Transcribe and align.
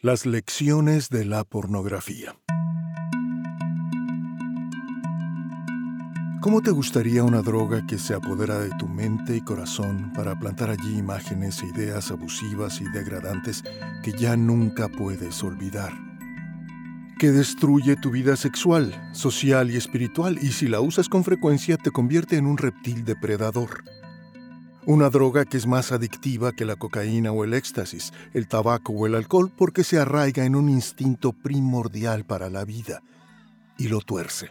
Las 0.00 0.26
lecciones 0.26 1.10
de 1.10 1.24
la 1.24 1.42
pornografía. 1.42 2.36
¿Cómo 6.40 6.62
te 6.62 6.70
gustaría 6.70 7.24
una 7.24 7.42
droga 7.42 7.84
que 7.84 7.98
se 7.98 8.14
apodera 8.14 8.60
de 8.60 8.70
tu 8.78 8.86
mente 8.86 9.34
y 9.34 9.40
corazón 9.40 10.12
para 10.14 10.38
plantar 10.38 10.70
allí 10.70 10.96
imágenes 10.96 11.60
e 11.64 11.66
ideas 11.66 12.12
abusivas 12.12 12.80
y 12.80 12.84
degradantes 12.92 13.64
que 14.04 14.12
ya 14.12 14.36
nunca 14.36 14.88
puedes 14.88 15.42
olvidar? 15.42 15.92
Que 17.18 17.32
destruye 17.32 17.96
tu 17.96 18.12
vida 18.12 18.36
sexual, 18.36 18.94
social 19.12 19.68
y 19.68 19.76
espiritual 19.76 20.38
y 20.40 20.52
si 20.52 20.68
la 20.68 20.80
usas 20.80 21.08
con 21.08 21.24
frecuencia 21.24 21.76
te 21.76 21.90
convierte 21.90 22.36
en 22.36 22.46
un 22.46 22.56
reptil 22.56 23.04
depredador. 23.04 23.82
Una 24.88 25.10
droga 25.10 25.44
que 25.44 25.58
es 25.58 25.66
más 25.66 25.92
adictiva 25.92 26.52
que 26.52 26.64
la 26.64 26.74
cocaína 26.74 27.30
o 27.30 27.44
el 27.44 27.52
éxtasis, 27.52 28.10
el 28.32 28.48
tabaco 28.48 28.94
o 28.94 29.06
el 29.06 29.16
alcohol 29.16 29.52
porque 29.54 29.84
se 29.84 29.98
arraiga 29.98 30.46
en 30.46 30.56
un 30.56 30.70
instinto 30.70 31.34
primordial 31.34 32.24
para 32.24 32.48
la 32.48 32.64
vida 32.64 33.02
y 33.76 33.88
lo 33.88 34.00
tuerce. 34.00 34.50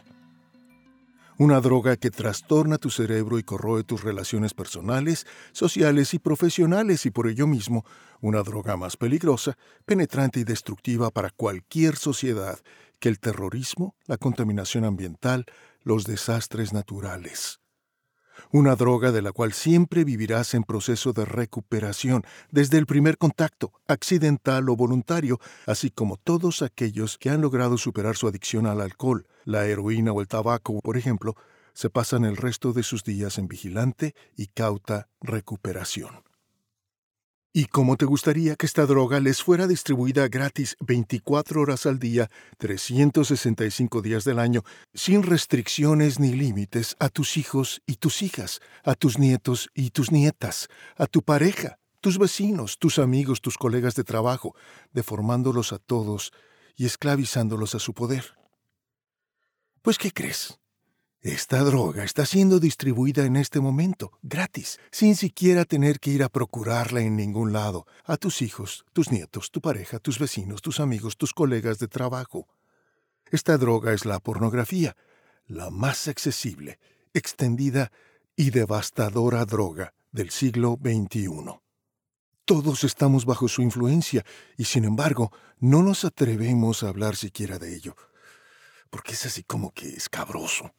Una 1.38 1.60
droga 1.60 1.96
que 1.96 2.12
trastorna 2.12 2.78
tu 2.78 2.88
cerebro 2.88 3.40
y 3.40 3.42
corroe 3.42 3.82
tus 3.82 4.04
relaciones 4.04 4.54
personales, 4.54 5.26
sociales 5.50 6.14
y 6.14 6.20
profesionales 6.20 7.04
y 7.04 7.10
por 7.10 7.26
ello 7.26 7.48
mismo 7.48 7.84
una 8.20 8.44
droga 8.44 8.76
más 8.76 8.96
peligrosa, 8.96 9.58
penetrante 9.86 10.38
y 10.38 10.44
destructiva 10.44 11.10
para 11.10 11.30
cualquier 11.30 11.96
sociedad 11.96 12.60
que 13.00 13.08
el 13.08 13.18
terrorismo, 13.18 13.96
la 14.06 14.18
contaminación 14.18 14.84
ambiental, 14.84 15.46
los 15.82 16.04
desastres 16.04 16.72
naturales 16.72 17.58
una 18.52 18.76
droga 18.76 19.12
de 19.12 19.22
la 19.22 19.32
cual 19.32 19.52
siempre 19.52 20.04
vivirás 20.04 20.54
en 20.54 20.64
proceso 20.64 21.12
de 21.12 21.24
recuperación 21.24 22.24
desde 22.50 22.78
el 22.78 22.86
primer 22.86 23.18
contacto, 23.18 23.72
accidental 23.86 24.68
o 24.68 24.76
voluntario, 24.76 25.40
así 25.66 25.90
como 25.90 26.16
todos 26.16 26.62
aquellos 26.62 27.18
que 27.18 27.30
han 27.30 27.40
logrado 27.40 27.78
superar 27.78 28.16
su 28.16 28.28
adicción 28.28 28.66
al 28.66 28.80
alcohol, 28.80 29.26
la 29.44 29.66
heroína 29.66 30.12
o 30.12 30.20
el 30.20 30.28
tabaco, 30.28 30.80
por 30.80 30.96
ejemplo, 30.96 31.34
se 31.72 31.90
pasan 31.90 32.24
el 32.24 32.36
resto 32.36 32.72
de 32.72 32.82
sus 32.82 33.04
días 33.04 33.38
en 33.38 33.48
vigilante 33.48 34.14
y 34.36 34.48
cauta 34.48 35.08
recuperación. 35.20 36.27
¿Y 37.52 37.64
cómo 37.64 37.96
te 37.96 38.04
gustaría 38.04 38.56
que 38.56 38.66
esta 38.66 38.84
droga 38.84 39.20
les 39.20 39.42
fuera 39.42 39.66
distribuida 39.66 40.28
gratis 40.28 40.76
24 40.80 41.62
horas 41.62 41.86
al 41.86 41.98
día, 41.98 42.30
365 42.58 44.02
días 44.02 44.24
del 44.24 44.38
año, 44.38 44.64
sin 44.92 45.22
restricciones 45.22 46.20
ni 46.20 46.34
límites 46.34 46.94
a 46.98 47.08
tus 47.08 47.38
hijos 47.38 47.80
y 47.86 47.96
tus 47.96 48.20
hijas, 48.22 48.60
a 48.84 48.94
tus 48.94 49.18
nietos 49.18 49.70
y 49.74 49.90
tus 49.90 50.12
nietas, 50.12 50.68
a 50.96 51.06
tu 51.06 51.22
pareja, 51.22 51.78
tus 52.02 52.18
vecinos, 52.18 52.78
tus 52.78 52.98
amigos, 52.98 53.40
tus 53.40 53.56
colegas 53.56 53.94
de 53.94 54.04
trabajo, 54.04 54.54
deformándolos 54.92 55.72
a 55.72 55.78
todos 55.78 56.32
y 56.76 56.84
esclavizándolos 56.84 57.74
a 57.74 57.78
su 57.78 57.94
poder? 57.94 58.36
Pues, 59.80 59.96
¿qué 59.96 60.12
crees? 60.12 60.58
Esta 61.20 61.64
droga 61.64 62.04
está 62.04 62.24
siendo 62.24 62.60
distribuida 62.60 63.24
en 63.24 63.34
este 63.34 63.58
momento, 63.58 64.12
gratis, 64.22 64.78
sin 64.92 65.16
siquiera 65.16 65.64
tener 65.64 65.98
que 65.98 66.10
ir 66.10 66.22
a 66.22 66.28
procurarla 66.28 67.00
en 67.00 67.16
ningún 67.16 67.52
lado, 67.52 67.86
a 68.04 68.16
tus 68.16 68.40
hijos, 68.40 68.84
tus 68.92 69.10
nietos, 69.10 69.50
tu 69.50 69.60
pareja, 69.60 69.98
tus 69.98 70.20
vecinos, 70.20 70.62
tus 70.62 70.78
amigos, 70.78 71.16
tus 71.16 71.34
colegas 71.34 71.80
de 71.80 71.88
trabajo. 71.88 72.46
Esta 73.32 73.58
droga 73.58 73.92
es 73.94 74.04
la 74.04 74.20
pornografía, 74.20 74.96
la 75.46 75.70
más 75.70 76.06
accesible, 76.06 76.78
extendida 77.12 77.90
y 78.36 78.50
devastadora 78.50 79.44
droga 79.44 79.94
del 80.12 80.30
siglo 80.30 80.78
XXI. 80.80 81.28
Todos 82.44 82.84
estamos 82.84 83.24
bajo 83.24 83.48
su 83.48 83.62
influencia 83.62 84.24
y 84.56 84.64
sin 84.66 84.84
embargo 84.84 85.32
no 85.58 85.82
nos 85.82 86.04
atrevemos 86.04 86.84
a 86.84 86.90
hablar 86.90 87.16
siquiera 87.16 87.58
de 87.58 87.74
ello, 87.74 87.96
porque 88.88 89.14
es 89.14 89.26
así 89.26 89.42
como 89.42 89.72
que 89.72 89.88
escabroso. 89.88 90.72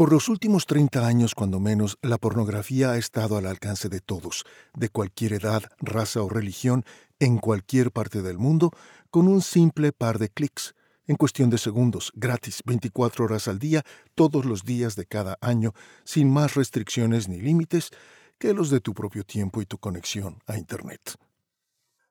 Por 0.00 0.12
los 0.12 0.30
últimos 0.30 0.64
30 0.64 1.06
años, 1.06 1.34
cuando 1.34 1.60
menos, 1.60 1.98
la 2.00 2.16
pornografía 2.16 2.92
ha 2.92 2.96
estado 2.96 3.36
al 3.36 3.44
alcance 3.44 3.90
de 3.90 4.00
todos, 4.00 4.46
de 4.72 4.88
cualquier 4.88 5.34
edad, 5.34 5.64
raza 5.78 6.22
o 6.22 6.30
religión, 6.30 6.86
en 7.18 7.36
cualquier 7.36 7.92
parte 7.92 8.22
del 8.22 8.38
mundo, 8.38 8.70
con 9.10 9.28
un 9.28 9.42
simple 9.42 9.92
par 9.92 10.18
de 10.18 10.30
clics, 10.30 10.74
en 11.06 11.16
cuestión 11.16 11.50
de 11.50 11.58
segundos, 11.58 12.12
gratis, 12.14 12.62
24 12.64 13.26
horas 13.26 13.46
al 13.46 13.58
día, 13.58 13.82
todos 14.14 14.46
los 14.46 14.64
días 14.64 14.96
de 14.96 15.04
cada 15.04 15.36
año, 15.42 15.74
sin 16.04 16.32
más 16.32 16.54
restricciones 16.54 17.28
ni 17.28 17.38
límites 17.38 17.90
que 18.38 18.54
los 18.54 18.70
de 18.70 18.80
tu 18.80 18.94
propio 18.94 19.22
tiempo 19.22 19.60
y 19.60 19.66
tu 19.66 19.76
conexión 19.76 20.38
a 20.46 20.56
Internet. 20.56 21.18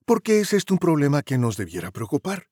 ¿Por 0.05 0.21
qué 0.21 0.41
es 0.41 0.53
esto 0.53 0.75
un 0.75 0.79
problema 0.79 1.23
que 1.23 1.39
nos 1.39 1.57
debiera 1.57 1.89
preocupar? 1.89 2.49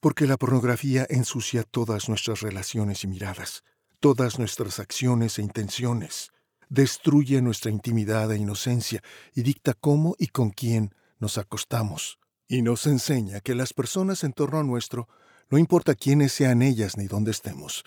Porque 0.00 0.26
la 0.26 0.36
pornografía 0.36 1.06
ensucia 1.08 1.62
todas 1.62 2.10
nuestras 2.10 2.42
relaciones 2.42 3.04
y 3.04 3.06
miradas 3.06 3.64
todas 4.04 4.38
nuestras 4.38 4.80
acciones 4.80 5.38
e 5.38 5.42
intenciones, 5.42 6.30
destruye 6.68 7.40
nuestra 7.40 7.70
intimidad 7.70 8.30
e 8.32 8.36
inocencia 8.36 9.02
y 9.34 9.40
dicta 9.40 9.72
cómo 9.72 10.14
y 10.18 10.26
con 10.26 10.50
quién 10.50 10.94
nos 11.18 11.38
acostamos. 11.38 12.18
Y 12.46 12.60
nos 12.60 12.86
enseña 12.86 13.40
que 13.40 13.54
las 13.54 13.72
personas 13.72 14.22
en 14.22 14.34
torno 14.34 14.58
a 14.58 14.62
nuestro, 14.62 15.08
no 15.48 15.56
importa 15.56 15.94
quiénes 15.94 16.34
sean 16.34 16.60
ellas 16.60 16.98
ni 16.98 17.06
dónde 17.06 17.30
estemos, 17.30 17.82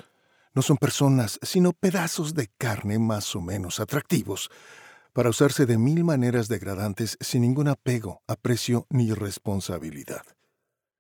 no 0.56 0.64
son 0.64 0.78
personas, 0.78 1.38
sino 1.44 1.72
pedazos 1.72 2.34
de 2.34 2.50
carne 2.58 2.98
más 2.98 3.36
o 3.36 3.42
menos 3.42 3.80
atractivos, 3.80 4.50
para 5.14 5.30
usarse 5.30 5.68
de 5.68 5.78
mil 5.78 6.04
maneras 6.04 6.48
degradantes 6.48 7.16
sin 7.22 7.44
ningún 7.44 7.68
apego, 7.68 8.24
aprecio 8.26 8.88
ni 8.90 9.14
responsabilidad. 9.14 10.24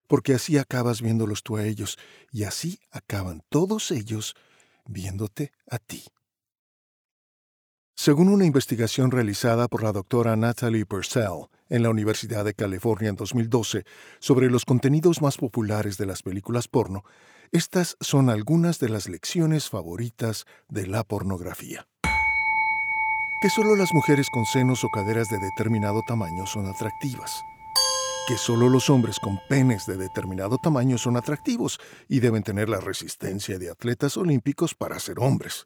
Porque 0.05 0.35
así 0.35 0.59
acabas 0.59 1.01
viéndolos 1.01 1.41
tú 1.41 1.57
a 1.57 1.65
ellos, 1.65 1.97
y 2.31 2.43
así 2.43 2.79
acaban 2.91 3.41
todos 3.49 3.89
ellos 3.89 4.35
viéndote 4.87 5.51
a 5.69 5.79
ti. 5.79 6.03
Según 7.95 8.29
una 8.29 8.45
investigación 8.45 9.11
realizada 9.11 9.67
por 9.67 9.83
la 9.83 9.91
doctora 9.91 10.35
Natalie 10.35 10.85
Purcell 10.85 11.47
en 11.69 11.83
la 11.83 11.89
Universidad 11.89 12.45
de 12.45 12.53
California 12.53 13.09
en 13.09 13.15
2012 13.15 13.85
sobre 14.19 14.49
los 14.49 14.65
contenidos 14.65 15.21
más 15.21 15.37
populares 15.37 15.97
de 15.97 16.05
las 16.05 16.21
películas 16.21 16.67
porno, 16.67 17.03
estas 17.51 17.97
son 17.99 18.29
algunas 18.29 18.79
de 18.79 18.89
las 18.89 19.09
lecciones 19.09 19.69
favoritas 19.69 20.45
de 20.69 20.85
la 20.85 21.03
pornografía. 21.03 21.87
Que 23.41 23.49
solo 23.49 23.75
las 23.75 23.93
mujeres 23.93 24.29
con 24.29 24.45
senos 24.45 24.83
o 24.83 24.89
caderas 24.89 25.29
de 25.29 25.39
determinado 25.39 26.01
tamaño 26.07 26.45
son 26.45 26.67
atractivas 26.67 27.43
que 28.27 28.37
solo 28.37 28.67
los 28.67 28.89
hombres 28.89 29.19
con 29.19 29.39
penes 29.47 29.85
de 29.85 29.95
determinado 29.95 30.57
tamaño 30.57 30.97
son 30.97 31.15
atractivos 31.15 31.79
y 32.09 32.19
deben 32.19 32.43
tener 32.43 32.67
la 32.67 32.81
resistencia 32.81 33.57
de 33.57 33.69
atletas 33.69 34.17
olímpicos 34.17 34.75
para 34.75 34.99
ser 34.99 35.19
hombres. 35.19 35.65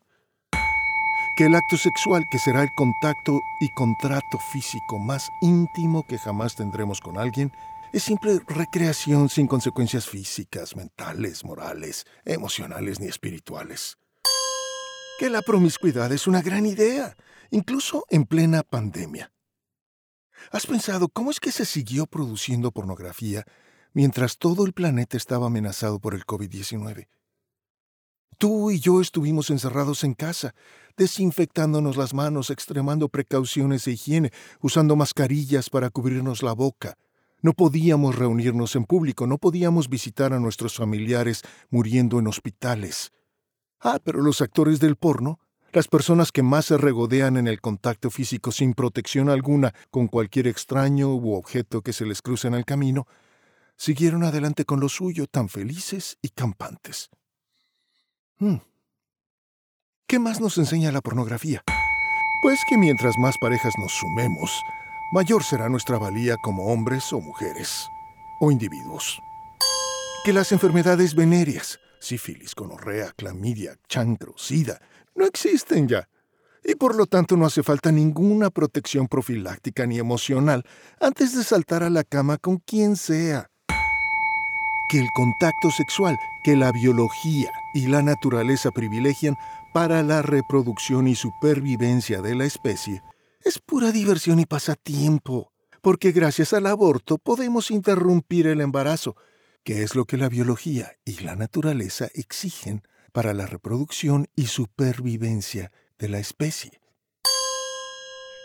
Que 1.35 1.45
el 1.45 1.55
acto 1.55 1.75
sexual, 1.75 2.23
que 2.29 2.37
será 2.37 2.61
el 2.61 2.69
contacto 2.75 3.39
y 3.59 3.69
contrato 3.73 4.37
físico 4.53 4.99
más 4.99 5.27
íntimo 5.41 6.05
que 6.07 6.19
jamás 6.19 6.55
tendremos 6.55 7.01
con 7.01 7.17
alguien, 7.17 7.51
es 7.93 8.03
simple 8.03 8.39
recreación 8.47 9.27
sin 9.29 9.47
consecuencias 9.47 10.07
físicas, 10.07 10.75
mentales, 10.75 11.43
morales, 11.43 12.05
emocionales 12.25 12.99
ni 12.99 13.07
espirituales. 13.07 13.97
Que 15.17 15.31
la 15.31 15.41
promiscuidad 15.41 16.11
es 16.11 16.27
una 16.27 16.43
gran 16.43 16.67
idea, 16.67 17.17
incluso 17.49 18.05
en 18.09 18.25
plena 18.25 18.61
pandemia. 18.61 19.31
¿Has 20.49 20.65
pensado 20.65 21.09
cómo 21.09 21.29
es 21.29 21.39
que 21.39 21.51
se 21.51 21.65
siguió 21.65 22.07
produciendo 22.07 22.71
pornografía 22.71 23.45
mientras 23.93 24.37
todo 24.37 24.65
el 24.65 24.73
planeta 24.73 25.17
estaba 25.17 25.47
amenazado 25.47 25.99
por 25.99 26.15
el 26.15 26.25
COVID-19? 26.25 27.07
Tú 28.37 28.71
y 28.71 28.79
yo 28.79 29.01
estuvimos 29.01 29.51
encerrados 29.51 30.03
en 30.03 30.15
casa, 30.15 30.55
desinfectándonos 30.97 31.95
las 31.95 32.15
manos, 32.15 32.49
extremando 32.49 33.07
precauciones 33.07 33.85
de 33.85 33.91
higiene, 33.91 34.31
usando 34.61 34.95
mascarillas 34.95 35.69
para 35.69 35.91
cubrirnos 35.91 36.41
la 36.41 36.53
boca. 36.53 36.97
No 37.43 37.53
podíamos 37.53 38.15
reunirnos 38.15 38.75
en 38.75 38.85
público, 38.85 39.27
no 39.27 39.37
podíamos 39.37 39.89
visitar 39.89 40.33
a 40.33 40.39
nuestros 40.39 40.75
familiares 40.75 41.43
muriendo 41.69 42.17
en 42.17 42.27
hospitales. 42.27 43.11
Ah, 43.79 43.99
pero 44.03 44.21
los 44.21 44.41
actores 44.41 44.79
del 44.79 44.95
porno 44.95 45.39
las 45.73 45.87
personas 45.87 46.31
que 46.31 46.43
más 46.43 46.65
se 46.65 46.77
regodean 46.77 47.37
en 47.37 47.47
el 47.47 47.61
contacto 47.61 48.09
físico 48.09 48.51
sin 48.51 48.73
protección 48.73 49.29
alguna 49.29 49.73
con 49.89 50.07
cualquier 50.07 50.47
extraño 50.47 51.15
u 51.15 51.33
objeto 51.33 51.81
que 51.81 51.93
se 51.93 52.05
les 52.05 52.21
cruce 52.21 52.47
en 52.47 52.55
el 52.55 52.65
camino, 52.65 53.07
siguieron 53.77 54.23
adelante 54.23 54.65
con 54.65 54.79
lo 54.79 54.89
suyo 54.89 55.27
tan 55.27 55.49
felices 55.49 56.17
y 56.21 56.29
campantes. 56.29 57.09
Hmm. 58.37 58.57
¿Qué 60.07 60.19
más 60.19 60.41
nos 60.41 60.57
enseña 60.57 60.91
la 60.91 61.01
pornografía? 61.01 61.63
Pues 62.41 62.59
que 62.67 62.77
mientras 62.77 63.17
más 63.17 63.35
parejas 63.39 63.73
nos 63.77 63.93
sumemos, 63.93 64.51
mayor 65.13 65.43
será 65.43 65.69
nuestra 65.69 65.97
valía 65.97 66.35
como 66.43 66.65
hombres 66.65 67.13
o 67.13 67.21
mujeres, 67.21 67.87
o 68.39 68.51
individuos. 68.51 69.21
Que 70.25 70.33
las 70.33 70.51
enfermedades 70.51 71.15
venéreas, 71.15 71.79
sífilis, 71.99 72.55
conorrea, 72.55 73.13
clamidia, 73.15 73.77
chancro, 73.87 74.33
sida, 74.37 74.81
no 75.15 75.25
existen 75.25 75.87
ya. 75.87 76.07
y 76.63 76.75
por 76.75 76.95
lo 76.95 77.07
tanto 77.07 77.37
no 77.37 77.45
hace 77.47 77.63
falta 77.63 77.91
ninguna 77.91 78.51
protección 78.51 79.07
profiláctica 79.07 79.87
ni 79.87 79.97
emocional 79.97 80.63
antes 80.99 81.35
de 81.35 81.43
saltar 81.43 81.81
a 81.81 81.89
la 81.89 82.03
cama 82.03 82.37
con 82.37 82.57
quien 82.57 82.95
sea. 82.95 83.49
Que 84.89 84.99
el 84.99 85.07
contacto 85.15 85.71
sexual, 85.71 86.17
que 86.43 86.55
la 86.55 86.71
biología 86.71 87.49
y 87.73 87.87
la 87.87 88.03
naturaleza 88.03 88.71
privilegian 88.71 89.35
para 89.73 90.03
la 90.03 90.21
reproducción 90.21 91.07
y 91.07 91.15
supervivencia 91.15 92.21
de 92.21 92.35
la 92.35 92.45
especie, 92.45 93.01
es 93.43 93.57
pura 93.57 93.91
diversión 93.91 94.39
y 94.39 94.45
pasatiempo, 94.45 95.51
porque 95.81 96.11
gracias 96.11 96.53
al 96.53 96.67
aborto 96.67 97.17
podemos 97.17 97.71
interrumpir 97.71 98.45
el 98.45 98.61
embarazo, 98.61 99.15
que 99.63 99.81
es 99.81 99.95
lo 99.95 100.05
que 100.05 100.17
la 100.17 100.29
biología 100.29 100.91
y 101.05 101.21
la 101.21 101.35
naturaleza 101.35 102.07
exigen 102.13 102.83
para 103.11 103.33
la 103.33 103.45
reproducción 103.45 104.27
y 104.35 104.47
supervivencia 104.47 105.71
de 105.97 106.09
la 106.09 106.19
especie. 106.19 106.81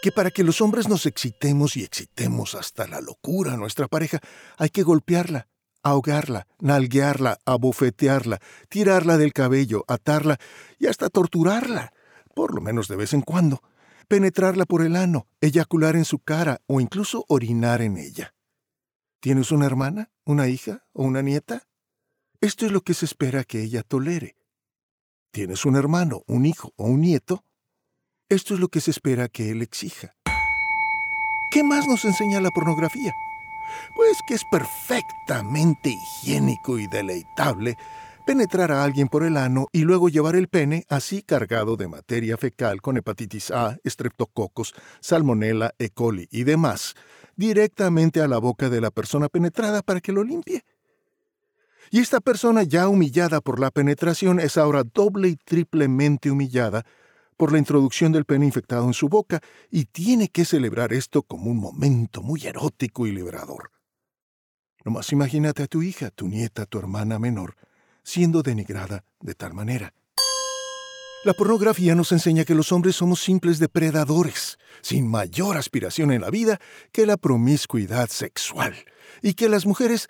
Que 0.02 0.12
para 0.12 0.30
que 0.30 0.44
los 0.44 0.60
hombres 0.60 0.88
nos 0.88 1.06
excitemos 1.06 1.76
y 1.76 1.82
excitemos 1.82 2.54
hasta 2.54 2.86
la 2.86 3.00
locura 3.00 3.54
a 3.54 3.56
nuestra 3.56 3.88
pareja, 3.88 4.20
hay 4.56 4.68
que 4.70 4.82
golpearla, 4.82 5.48
ahogarla, 5.82 6.46
nalguearla, 6.60 7.38
abofetearla, 7.44 8.40
tirarla 8.68 9.16
del 9.16 9.32
cabello, 9.32 9.84
atarla 9.88 10.38
y 10.78 10.86
hasta 10.86 11.08
torturarla, 11.08 11.92
por 12.34 12.54
lo 12.54 12.60
menos 12.60 12.88
de 12.88 12.96
vez 12.96 13.14
en 13.14 13.22
cuando, 13.22 13.62
penetrarla 14.08 14.64
por 14.66 14.82
el 14.82 14.96
ano, 14.96 15.26
eyacular 15.40 15.96
en 15.96 16.04
su 16.04 16.18
cara 16.18 16.60
o 16.66 16.80
incluso 16.80 17.24
orinar 17.28 17.82
en 17.82 17.96
ella. 17.96 18.34
¿Tienes 19.20 19.50
una 19.50 19.66
hermana, 19.66 20.10
una 20.24 20.48
hija 20.48 20.84
o 20.92 21.04
una 21.04 21.22
nieta? 21.22 21.66
Esto 22.40 22.66
es 22.66 22.72
lo 22.72 22.82
que 22.82 22.94
se 22.94 23.06
espera 23.06 23.44
que 23.44 23.62
ella 23.62 23.82
tolere. 23.82 24.36
¿Tienes 25.36 25.66
un 25.66 25.76
hermano, 25.76 26.22
un 26.28 26.46
hijo 26.46 26.72
o 26.76 26.84
un 26.84 27.02
nieto? 27.02 27.44
Esto 28.30 28.54
es 28.54 28.60
lo 28.60 28.68
que 28.68 28.80
se 28.80 28.90
espera 28.90 29.28
que 29.28 29.50
él 29.50 29.60
exija. 29.60 30.14
¿Qué 31.50 31.62
más 31.62 31.86
nos 31.86 32.06
enseña 32.06 32.40
la 32.40 32.50
pornografía? 32.50 33.12
Pues 33.94 34.16
que 34.26 34.32
es 34.32 34.44
perfectamente 34.50 35.90
higiénico 35.90 36.78
y 36.78 36.86
deleitable 36.86 37.76
penetrar 38.26 38.72
a 38.72 38.82
alguien 38.82 39.08
por 39.08 39.24
el 39.24 39.36
ano 39.36 39.66
y 39.72 39.82
luego 39.82 40.08
llevar 40.08 40.36
el 40.36 40.48
pene 40.48 40.86
así 40.88 41.20
cargado 41.20 41.76
de 41.76 41.88
materia 41.88 42.38
fecal 42.38 42.80
con 42.80 42.96
hepatitis 42.96 43.50
A, 43.50 43.76
estreptococos, 43.84 44.72
salmonella, 45.00 45.74
E. 45.78 45.90
coli 45.90 46.28
y 46.30 46.44
demás, 46.44 46.94
directamente 47.36 48.22
a 48.22 48.26
la 48.26 48.38
boca 48.38 48.70
de 48.70 48.80
la 48.80 48.90
persona 48.90 49.28
penetrada 49.28 49.82
para 49.82 50.00
que 50.00 50.12
lo 50.12 50.24
limpie. 50.24 50.64
Y 51.90 52.00
esta 52.00 52.20
persona 52.20 52.62
ya 52.62 52.88
humillada 52.88 53.40
por 53.40 53.60
la 53.60 53.70
penetración 53.70 54.40
es 54.40 54.56
ahora 54.56 54.82
doble 54.84 55.28
y 55.28 55.36
triplemente 55.36 56.30
humillada 56.30 56.84
por 57.36 57.52
la 57.52 57.58
introducción 57.58 58.12
del 58.12 58.24
pene 58.24 58.46
infectado 58.46 58.86
en 58.86 58.94
su 58.94 59.08
boca 59.08 59.40
y 59.70 59.84
tiene 59.84 60.28
que 60.28 60.44
celebrar 60.44 60.92
esto 60.92 61.22
como 61.22 61.50
un 61.50 61.58
momento 61.58 62.22
muy 62.22 62.46
erótico 62.46 63.06
y 63.06 63.12
liberador. 63.12 63.70
Nomás 64.84 65.12
imagínate 65.12 65.62
a 65.62 65.66
tu 65.66 65.82
hija, 65.82 66.10
tu 66.10 66.28
nieta, 66.28 66.64
tu 66.64 66.78
hermana 66.78 67.18
menor, 67.18 67.56
siendo 68.02 68.42
denigrada 68.42 69.04
de 69.20 69.34
tal 69.34 69.52
manera. 69.52 69.92
La 71.24 71.34
pornografía 71.34 71.96
nos 71.96 72.12
enseña 72.12 72.44
que 72.44 72.54
los 72.54 72.70
hombres 72.70 72.94
somos 72.94 73.20
simples 73.20 73.58
depredadores, 73.58 74.58
sin 74.80 75.08
mayor 75.08 75.56
aspiración 75.56 76.12
en 76.12 76.20
la 76.20 76.30
vida 76.30 76.60
que 76.92 77.04
la 77.04 77.16
promiscuidad 77.16 78.08
sexual, 78.08 78.76
y 79.22 79.34
que 79.34 79.48
las 79.48 79.66
mujeres 79.66 80.06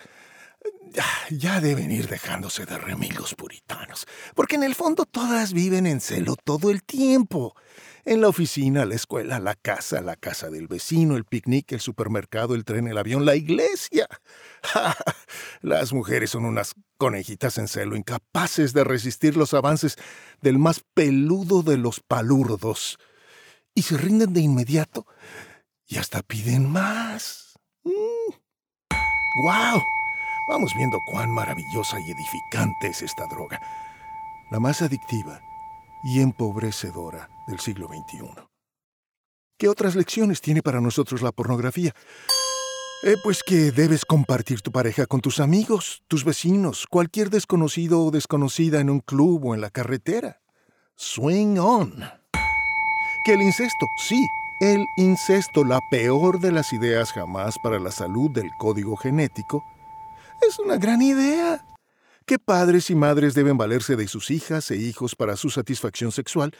ya 1.31 1.61
deben 1.61 1.91
ir 1.91 2.09
dejándose 2.09 2.65
de 2.67 2.79
remilgos 2.79 3.35
puritanos, 3.35 4.07
porque 4.35 4.57
en 4.57 4.63
el 4.63 4.75
fondo 4.75 5.05
todas 5.05 5.53
viven 5.53 5.87
en 5.87 6.01
celo 6.01 6.37
todo 6.37 6.71
el 6.71 6.83
tiempo. 6.83 7.55
En 8.05 8.21
la 8.21 8.29
oficina, 8.29 8.85
la 8.85 8.95
escuela, 8.95 9.41
la 9.41 9.57
casa, 9.57 10.01
la 10.01 10.15
casa 10.15 10.49
del 10.49 10.69
vecino, 10.69 11.17
el 11.17 11.25
picnic, 11.25 11.73
el 11.73 11.81
supermercado, 11.81 12.55
el 12.55 12.65
tren, 12.65 12.87
el 12.87 12.99
avión, 12.99 13.25
la 13.25 13.35
iglesia. 13.35 14.07
Las 15.61 15.93
mujeres 15.93 16.31
son 16.31 16.45
unas 16.45 16.75
conejitas 16.99 17.59
en 17.59 17.67
celo, 17.67 17.97
incapaces 17.97 18.73
de 18.73 18.85
resistir 18.85 19.37
los 19.37 19.55
avances 19.55 19.97
del 20.41 20.57
más 20.57 20.83
peludo 20.95 21.65
de 21.65 21.79
los 21.79 21.99
palurdos. 21.99 22.97
Y 23.75 23.83
se 23.83 23.97
rinden 23.97 24.33
de 24.33 24.41
inmediato 24.41 25.05
y 25.89 25.97
hasta 25.97 26.23
piden 26.23 26.71
más. 26.71 27.59
¡Guau! 29.43 29.79
Mm. 29.79 29.96
Vamos 30.49 30.75
viendo 30.75 31.01
cuán 31.01 31.31
maravillosa 31.31 31.99
y 31.99 32.13
edificante 32.13 32.87
es 32.89 33.03
esta 33.03 33.27
droga, 33.27 33.61
la 34.51 34.61
más 34.61 34.81
adictiva 34.81 35.41
y 36.05 36.21
empobrecedora 36.21 37.29
del 37.49 37.59
siglo 37.59 37.89
XXI. 37.89 38.31
¿Qué 39.59 39.69
otras 39.69 39.97
lecciones 39.97 40.41
tiene 40.41 40.63
para 40.63 40.81
nosotros 40.81 41.21
la 41.23 41.33
pornografía? 41.33 41.93
Eh, 43.03 43.17
pues 43.25 43.43
que 43.43 43.73
debes 43.73 44.05
compartir 44.05 44.63
tu 44.63 44.71
pareja 44.71 45.07
con 45.07 45.21
tus 45.21 45.41
amigos, 45.41 46.03
tus 46.07 46.25
vecinos, 46.25 46.87
cualquier 46.89 47.29
desconocido 47.29 48.03
o 48.03 48.11
desconocida 48.11 48.81
en 48.81 48.89
un 48.89 49.01
club 49.01 49.47
o 49.47 49.55
en 49.55 49.61
la 49.61 49.71
carretera. 49.71 50.41
Swing 50.95 51.59
on. 51.59 52.05
Que 53.25 53.35
el 53.35 53.43
incesto, 53.43 53.87
sí, 54.09 54.25
el 54.61 54.87
incesto, 54.97 55.65
la 55.65 55.81
peor 55.91 56.39
de 56.39 56.53
las 56.53 56.73
ideas 56.73 57.13
jamás 57.13 57.59
para 57.63 57.81
la 57.81 57.91
salud 57.91 58.31
del 58.31 58.51
código 58.57 58.97
genético, 58.97 59.65
es 60.49 60.59
una 60.59 60.77
gran 60.77 61.03
idea. 61.03 61.65
Que 62.25 62.39
padres 62.39 62.91
y 62.91 62.95
madres 62.95 63.35
deben 63.35 63.57
valerse 63.57 63.97
de 63.97 64.09
sus 64.09 64.31
hijas 64.31 64.71
e 64.71 64.77
hijos 64.77 65.15
para 65.15 65.37
su 65.37 65.51
satisfacción 65.51 66.13
sexual 66.13 66.53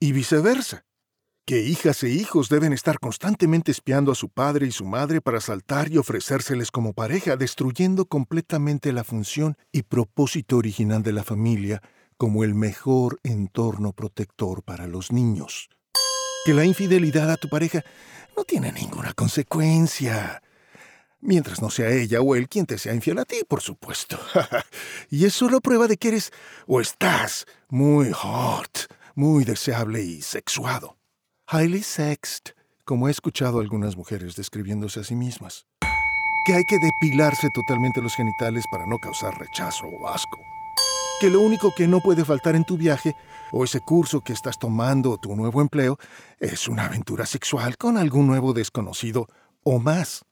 y 0.00 0.12
viceversa. 0.12 0.84
Que 1.44 1.60
hijas 1.62 2.02
e 2.04 2.08
hijos 2.08 2.48
deben 2.48 2.72
estar 2.72 2.98
constantemente 2.98 3.72
espiando 3.72 4.12
a 4.12 4.14
su 4.14 4.28
padre 4.28 4.66
y 4.66 4.72
su 4.72 4.84
madre 4.84 5.20
para 5.20 5.40
saltar 5.40 5.90
y 5.90 5.98
ofrecérseles 5.98 6.70
como 6.70 6.92
pareja, 6.92 7.36
destruyendo 7.36 8.06
completamente 8.06 8.92
la 8.92 9.04
función 9.04 9.56
y 9.72 9.82
propósito 9.82 10.56
original 10.56 11.02
de 11.02 11.12
la 11.12 11.24
familia 11.24 11.82
como 12.16 12.44
el 12.44 12.54
mejor 12.54 13.18
entorno 13.24 13.92
protector 13.92 14.62
para 14.62 14.86
los 14.86 15.10
niños. 15.10 15.68
Que 16.44 16.54
la 16.54 16.64
infidelidad 16.64 17.30
a 17.30 17.36
tu 17.36 17.48
pareja 17.48 17.82
no 18.36 18.44
tiene 18.44 18.72
ninguna 18.72 19.12
consecuencia 19.12 20.42
Mientras 21.24 21.62
no 21.62 21.70
sea 21.70 21.88
ella 21.88 22.20
o 22.20 22.34
él 22.34 22.48
quien 22.48 22.66
te 22.66 22.78
sea 22.78 22.94
infiel 22.94 23.20
a 23.20 23.24
ti, 23.24 23.42
por 23.48 23.60
supuesto. 23.60 24.18
y 25.08 25.24
es 25.24 25.32
solo 25.32 25.60
prueba 25.60 25.86
de 25.86 25.96
que 25.96 26.08
eres 26.08 26.32
o 26.66 26.80
estás 26.80 27.46
muy 27.68 28.10
hot, 28.10 28.92
muy 29.14 29.44
deseable 29.44 30.02
y 30.02 30.20
sexuado. 30.20 30.98
Highly 31.48 31.84
sexed, 31.84 32.56
como 32.84 33.06
he 33.06 33.12
escuchado 33.12 33.60
algunas 33.60 33.96
mujeres 33.96 34.34
describiéndose 34.34 34.98
a 34.98 35.04
sí 35.04 35.14
mismas. 35.14 35.64
Que 36.44 36.54
hay 36.54 36.64
que 36.64 36.80
depilarse 36.80 37.50
totalmente 37.54 38.02
los 38.02 38.16
genitales 38.16 38.64
para 38.68 38.86
no 38.86 38.98
causar 38.98 39.38
rechazo 39.38 39.86
o 39.86 40.08
asco. 40.08 40.40
Que 41.20 41.30
lo 41.30 41.40
único 41.40 41.72
que 41.72 41.86
no 41.86 42.00
puede 42.00 42.24
faltar 42.24 42.56
en 42.56 42.64
tu 42.64 42.76
viaje, 42.76 43.14
o 43.52 43.62
ese 43.62 43.78
curso 43.78 44.22
que 44.22 44.32
estás 44.32 44.58
tomando 44.58 45.12
o 45.12 45.18
tu 45.18 45.36
nuevo 45.36 45.60
empleo, 45.60 45.98
es 46.40 46.66
una 46.66 46.86
aventura 46.86 47.26
sexual 47.26 47.76
con 47.76 47.96
algún 47.96 48.26
nuevo 48.26 48.52
desconocido 48.52 49.28
o 49.62 49.78
más 49.78 50.24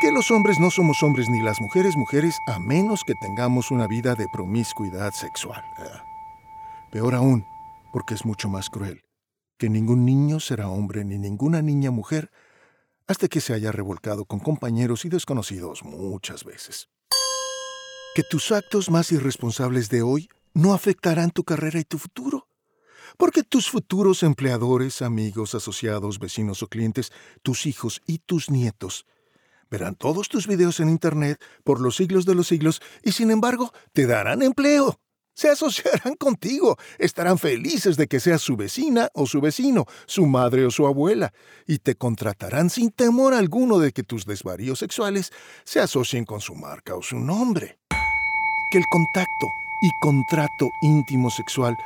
que 0.00 0.12
los 0.12 0.30
hombres 0.30 0.60
no 0.60 0.70
somos 0.70 1.02
hombres 1.02 1.28
ni 1.28 1.40
las 1.42 1.60
mujeres 1.60 1.96
mujeres 1.96 2.38
a 2.46 2.60
menos 2.60 3.02
que 3.04 3.14
tengamos 3.20 3.72
una 3.72 3.88
vida 3.88 4.14
de 4.14 4.28
promiscuidad 4.32 5.12
sexual. 5.12 5.64
Peor 6.92 7.16
aún, 7.16 7.44
porque 7.92 8.14
es 8.14 8.24
mucho 8.24 8.48
más 8.48 8.70
cruel, 8.70 9.02
que 9.58 9.68
ningún 9.68 10.04
niño 10.04 10.38
será 10.38 10.68
hombre 10.68 11.04
ni 11.04 11.18
ninguna 11.18 11.62
niña 11.62 11.90
mujer 11.90 12.30
hasta 13.08 13.26
que 13.26 13.40
se 13.40 13.54
haya 13.54 13.72
revolcado 13.72 14.24
con 14.24 14.38
compañeros 14.38 15.04
y 15.04 15.08
desconocidos 15.08 15.82
muchas 15.82 16.44
veces. 16.44 16.88
Que 18.14 18.22
tus 18.22 18.52
actos 18.52 18.90
más 18.90 19.10
irresponsables 19.10 19.88
de 19.88 20.02
hoy 20.02 20.28
no 20.54 20.74
afectarán 20.74 21.30
tu 21.30 21.42
carrera 21.42 21.80
y 21.80 21.84
tu 21.84 21.98
futuro. 21.98 22.46
Porque 23.16 23.42
tus 23.42 23.68
futuros 23.68 24.22
empleadores, 24.22 25.02
amigos, 25.02 25.54
asociados, 25.54 26.18
vecinos 26.18 26.62
o 26.62 26.68
clientes, 26.68 27.10
tus 27.42 27.66
hijos 27.66 28.00
y 28.06 28.18
tus 28.18 28.50
nietos 28.50 29.06
verán 29.70 29.94
todos 29.94 30.28
tus 30.28 30.46
videos 30.46 30.80
en 30.80 30.88
Internet 30.88 31.40
por 31.64 31.80
los 31.80 31.96
siglos 31.96 32.24
de 32.26 32.34
los 32.34 32.48
siglos 32.48 32.80
y 33.02 33.12
sin 33.12 33.30
embargo 33.30 33.72
te 33.92 34.06
darán 34.06 34.42
empleo. 34.42 35.00
Se 35.34 35.48
asociarán 35.48 36.14
contigo, 36.18 36.76
estarán 36.98 37.38
felices 37.38 37.96
de 37.96 38.08
que 38.08 38.18
seas 38.18 38.42
su 38.42 38.56
vecina 38.56 39.08
o 39.14 39.24
su 39.26 39.40
vecino, 39.40 39.86
su 40.06 40.26
madre 40.26 40.66
o 40.66 40.70
su 40.72 40.84
abuela, 40.84 41.32
y 41.64 41.78
te 41.78 41.94
contratarán 41.94 42.70
sin 42.70 42.90
temor 42.90 43.34
alguno 43.34 43.78
de 43.78 43.92
que 43.92 44.02
tus 44.02 44.26
desvaríos 44.26 44.80
sexuales 44.80 45.30
se 45.62 45.78
asocien 45.78 46.24
con 46.24 46.40
su 46.40 46.56
marca 46.56 46.96
o 46.96 47.02
su 47.02 47.20
nombre. 47.20 47.78
Que 48.72 48.78
el 48.78 48.84
contacto 48.90 49.46
y 49.80 49.90
contrato 50.00 50.70
íntimo 50.82 51.30
sexual 51.30 51.76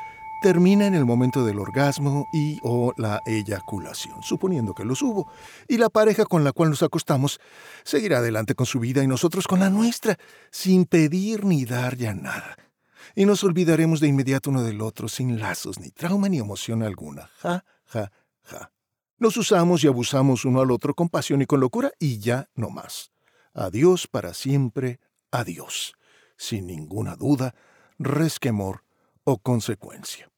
termina 0.42 0.86
en 0.86 0.94
el 0.94 1.06
momento 1.06 1.46
del 1.46 1.60
orgasmo 1.60 2.26
y 2.32 2.58
o 2.62 2.92
la 2.96 3.22
eyaculación, 3.24 4.22
suponiendo 4.22 4.74
que 4.74 4.84
los 4.84 5.00
hubo, 5.00 5.30
y 5.68 5.78
la 5.78 5.88
pareja 5.88 6.26
con 6.26 6.42
la 6.42 6.52
cual 6.52 6.70
nos 6.70 6.82
acostamos 6.82 7.40
seguirá 7.84 8.18
adelante 8.18 8.56
con 8.56 8.66
su 8.66 8.80
vida 8.80 9.02
y 9.02 9.06
nosotros 9.06 9.46
con 9.46 9.60
la 9.60 9.70
nuestra, 9.70 10.18
sin 10.50 10.84
pedir 10.84 11.44
ni 11.44 11.64
dar 11.64 11.96
ya 11.96 12.12
nada. 12.12 12.56
Y 13.14 13.24
nos 13.24 13.44
olvidaremos 13.44 14.00
de 14.00 14.08
inmediato 14.08 14.50
uno 14.50 14.62
del 14.62 14.80
otro, 14.80 15.08
sin 15.08 15.38
lazos, 15.38 15.78
ni 15.78 15.90
trauma, 15.90 16.28
ni 16.28 16.38
emoción 16.38 16.82
alguna. 16.82 17.30
Ja, 17.38 17.64
ja, 17.86 18.10
ja. 18.42 18.72
Nos 19.18 19.36
usamos 19.36 19.84
y 19.84 19.86
abusamos 19.86 20.44
uno 20.44 20.60
al 20.60 20.72
otro 20.72 20.94
con 20.94 21.08
pasión 21.08 21.40
y 21.42 21.46
con 21.46 21.60
locura 21.60 21.92
y 22.00 22.18
ya 22.18 22.48
no 22.56 22.68
más. 22.70 23.12
Adiós 23.54 24.08
para 24.08 24.34
siempre, 24.34 24.98
adiós. 25.30 25.94
Sin 26.36 26.66
ninguna 26.66 27.14
duda, 27.14 27.54
resquemor 27.98 28.82
o 29.24 29.38
consecuencia. 29.38 30.28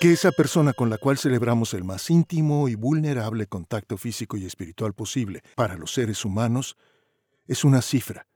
Que 0.00 0.12
esa 0.12 0.30
persona 0.30 0.72
con 0.72 0.90
la 0.90 0.98
cual 0.98 1.18
celebramos 1.18 1.74
el 1.74 1.82
más 1.82 2.08
íntimo 2.08 2.68
y 2.68 2.76
vulnerable 2.76 3.46
contacto 3.46 3.98
físico 3.98 4.36
y 4.36 4.46
espiritual 4.46 4.94
posible 4.94 5.42
para 5.56 5.76
los 5.76 5.92
seres 5.92 6.24
humanos 6.24 6.76
es 7.48 7.64
una 7.64 7.82
cifra, 7.82 8.28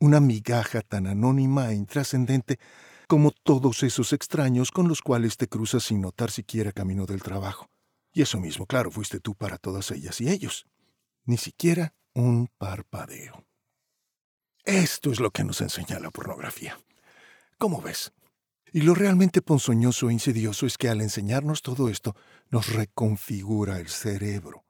una 0.00 0.18
migaja 0.18 0.80
tan 0.80 1.06
anónima 1.06 1.70
e 1.70 1.74
intrascendente 1.74 2.58
como 3.06 3.30
todos 3.30 3.82
esos 3.82 4.12
extraños 4.12 4.72
con 4.72 4.88
los 4.88 5.02
cuales 5.02 5.36
te 5.36 5.46
cruzas 5.46 5.84
sin 5.84 6.00
notar 6.00 6.30
siquiera 6.30 6.72
camino 6.72 7.06
del 7.06 7.22
trabajo. 7.22 7.68
Y 8.12 8.22
eso 8.22 8.40
mismo, 8.40 8.66
claro, 8.66 8.90
fuiste 8.90 9.20
tú 9.20 9.34
para 9.34 9.58
todas 9.58 9.90
ellas 9.90 10.20
y 10.20 10.30
ellos. 10.30 10.66
Ni 11.24 11.36
siquiera 11.36 11.94
un 12.14 12.48
parpadeo. 12.58 13.44
Esto 14.64 15.12
es 15.12 15.20
lo 15.20 15.30
que 15.30 15.44
nos 15.44 15.60
enseña 15.60 15.98
la 15.98 16.10
pornografía. 16.10 16.78
¿Cómo 17.58 17.82
ves? 17.82 18.12
Y 18.74 18.80
lo 18.80 18.96
realmente 18.96 19.40
ponzoñoso 19.40 20.10
e 20.10 20.12
insidioso 20.12 20.66
es 20.66 20.76
que 20.76 20.88
al 20.88 21.00
enseñarnos 21.00 21.62
todo 21.62 21.88
esto, 21.88 22.16
nos 22.50 22.72
reconfigura 22.72 23.78
el 23.78 23.86
cerebro. 23.88 24.64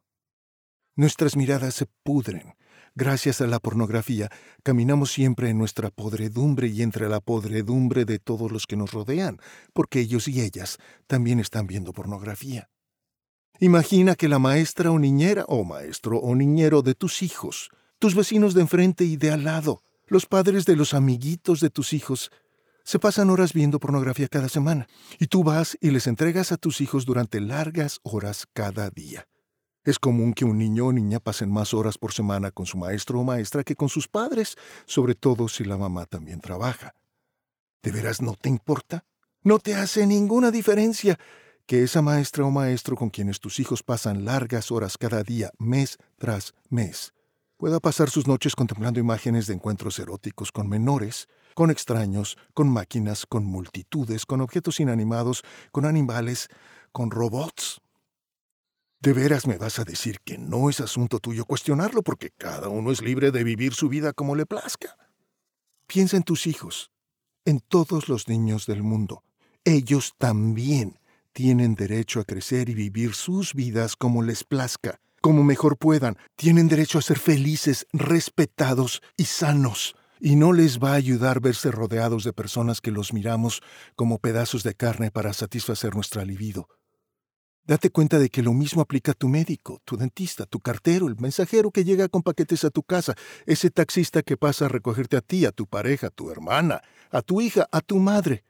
Nuestras 0.94 1.36
miradas 1.36 1.74
se 1.74 1.86
pudren, 2.02 2.54
Gracias 2.96 3.40
a 3.40 3.48
la 3.48 3.58
pornografía, 3.58 4.30
caminamos 4.62 5.10
siempre 5.10 5.48
en 5.48 5.58
nuestra 5.58 5.90
podredumbre 5.90 6.68
y 6.68 6.80
entre 6.82 7.08
la 7.08 7.20
podredumbre 7.20 8.04
de 8.04 8.20
todos 8.20 8.52
los 8.52 8.68
que 8.68 8.76
nos 8.76 8.92
rodean, 8.92 9.40
porque 9.72 9.98
ellos 9.98 10.28
y 10.28 10.42
ellas 10.42 10.78
también 11.08 11.40
están 11.40 11.66
viendo 11.66 11.92
pornografía. 11.92 12.68
Imagina 13.58 14.14
que 14.14 14.28
la 14.28 14.38
maestra 14.38 14.92
o 14.92 15.00
niñera, 15.00 15.44
o 15.48 15.64
maestro 15.64 16.18
o 16.18 16.36
niñero 16.36 16.82
de 16.82 16.94
tus 16.94 17.22
hijos, 17.22 17.70
tus 17.98 18.14
vecinos 18.14 18.54
de 18.54 18.60
enfrente 18.60 19.04
y 19.04 19.16
de 19.16 19.32
al 19.32 19.42
lado, 19.42 19.82
los 20.06 20.26
padres 20.26 20.64
de 20.64 20.76
los 20.76 20.94
amiguitos 20.94 21.58
de 21.58 21.70
tus 21.70 21.92
hijos, 21.94 22.30
se 22.84 22.98
pasan 22.98 23.30
horas 23.30 23.52
viendo 23.52 23.80
pornografía 23.80 24.28
cada 24.28 24.48
semana, 24.48 24.86
y 25.18 25.26
tú 25.26 25.42
vas 25.42 25.76
y 25.80 25.90
les 25.90 26.06
entregas 26.06 26.52
a 26.52 26.56
tus 26.56 26.80
hijos 26.80 27.06
durante 27.06 27.40
largas 27.40 28.00
horas 28.02 28.46
cada 28.52 28.90
día. 28.90 29.26
Es 29.84 29.98
común 29.98 30.32
que 30.32 30.44
un 30.44 30.58
niño 30.58 30.86
o 30.86 30.92
niña 30.92 31.20
pasen 31.20 31.50
más 31.50 31.74
horas 31.74 31.98
por 31.98 32.12
semana 32.12 32.50
con 32.50 32.66
su 32.66 32.78
maestro 32.78 33.20
o 33.20 33.24
maestra 33.24 33.64
que 33.64 33.76
con 33.76 33.88
sus 33.88 34.08
padres, 34.08 34.56
sobre 34.86 35.14
todo 35.14 35.48
si 35.48 35.64
la 35.64 35.76
mamá 35.76 36.06
también 36.06 36.40
trabaja. 36.40 36.94
¿De 37.82 37.90
veras 37.90 38.22
no 38.22 38.34
te 38.34 38.48
importa? 38.48 39.04
No 39.42 39.58
te 39.58 39.74
hace 39.74 40.06
ninguna 40.06 40.50
diferencia 40.50 41.18
que 41.66 41.82
esa 41.82 42.02
maestra 42.02 42.44
o 42.44 42.50
maestro 42.50 42.96
con 42.96 43.10
quienes 43.10 43.40
tus 43.40 43.60
hijos 43.60 43.82
pasan 43.82 44.24
largas 44.24 44.70
horas 44.70 44.96
cada 44.98 45.22
día, 45.22 45.50
mes 45.58 45.98
tras 46.18 46.54
mes, 46.68 47.14
pueda 47.56 47.80
pasar 47.80 48.10
sus 48.10 48.26
noches 48.26 48.54
contemplando 48.54 49.00
imágenes 49.00 49.46
de 49.46 49.54
encuentros 49.54 49.98
eróticos 49.98 50.52
con 50.52 50.68
menores, 50.68 51.28
con 51.54 51.70
extraños, 51.70 52.36
con 52.52 52.68
máquinas, 52.68 53.26
con 53.26 53.44
multitudes, 53.44 54.26
con 54.26 54.40
objetos 54.40 54.80
inanimados, 54.80 55.42
con 55.72 55.86
animales, 55.86 56.48
con 56.92 57.10
robots. 57.10 57.80
¿De 59.00 59.12
veras 59.12 59.46
me 59.46 59.58
vas 59.58 59.78
a 59.78 59.84
decir 59.84 60.20
que 60.24 60.38
no 60.38 60.70
es 60.70 60.80
asunto 60.80 61.18
tuyo 61.18 61.44
cuestionarlo 61.44 62.02
porque 62.02 62.30
cada 62.30 62.68
uno 62.68 62.90
es 62.90 63.02
libre 63.02 63.30
de 63.30 63.44
vivir 63.44 63.74
su 63.74 63.88
vida 63.88 64.12
como 64.12 64.34
le 64.34 64.46
plazca? 64.46 64.96
Piensa 65.86 66.16
en 66.16 66.22
tus 66.22 66.46
hijos, 66.46 66.90
en 67.44 67.60
todos 67.60 68.08
los 68.08 68.28
niños 68.28 68.66
del 68.66 68.82
mundo. 68.82 69.22
Ellos 69.64 70.14
también 70.18 70.98
tienen 71.32 71.74
derecho 71.74 72.20
a 72.20 72.24
crecer 72.24 72.68
y 72.70 72.74
vivir 72.74 73.14
sus 73.14 73.54
vidas 73.54 73.96
como 73.96 74.22
les 74.22 74.44
plazca, 74.44 75.00
como 75.20 75.42
mejor 75.42 75.76
puedan. 75.76 76.16
Tienen 76.36 76.68
derecho 76.68 76.98
a 76.98 77.02
ser 77.02 77.18
felices, 77.18 77.86
respetados 77.92 79.02
y 79.16 79.24
sanos. 79.24 79.96
Y 80.26 80.36
no 80.36 80.54
les 80.54 80.78
va 80.78 80.92
a 80.92 80.94
ayudar 80.94 81.38
verse 81.40 81.70
rodeados 81.70 82.24
de 82.24 82.32
personas 82.32 82.80
que 82.80 82.90
los 82.90 83.12
miramos 83.12 83.60
como 83.94 84.18
pedazos 84.18 84.62
de 84.62 84.74
carne 84.74 85.10
para 85.10 85.34
satisfacer 85.34 85.94
nuestra 85.94 86.24
libido. 86.24 86.66
Date 87.66 87.90
cuenta 87.90 88.18
de 88.18 88.30
que 88.30 88.42
lo 88.42 88.54
mismo 88.54 88.80
aplica 88.80 89.12
a 89.12 89.14
tu 89.14 89.28
médico, 89.28 89.82
tu 89.84 89.98
dentista, 89.98 90.46
tu 90.46 90.60
cartero, 90.60 91.08
el 91.08 91.16
mensajero 91.16 91.70
que 91.70 91.84
llega 91.84 92.08
con 92.08 92.22
paquetes 92.22 92.64
a 92.64 92.70
tu 92.70 92.82
casa, 92.82 93.14
ese 93.44 93.68
taxista 93.68 94.22
que 94.22 94.38
pasa 94.38 94.64
a 94.64 94.68
recogerte 94.68 95.18
a 95.18 95.20
ti, 95.20 95.44
a 95.44 95.52
tu 95.52 95.66
pareja, 95.66 96.06
a 96.06 96.10
tu 96.10 96.30
hermana, 96.30 96.80
a 97.10 97.20
tu 97.20 97.42
hija, 97.42 97.68
a 97.70 97.82
tu 97.82 97.98
madre, 97.98 98.44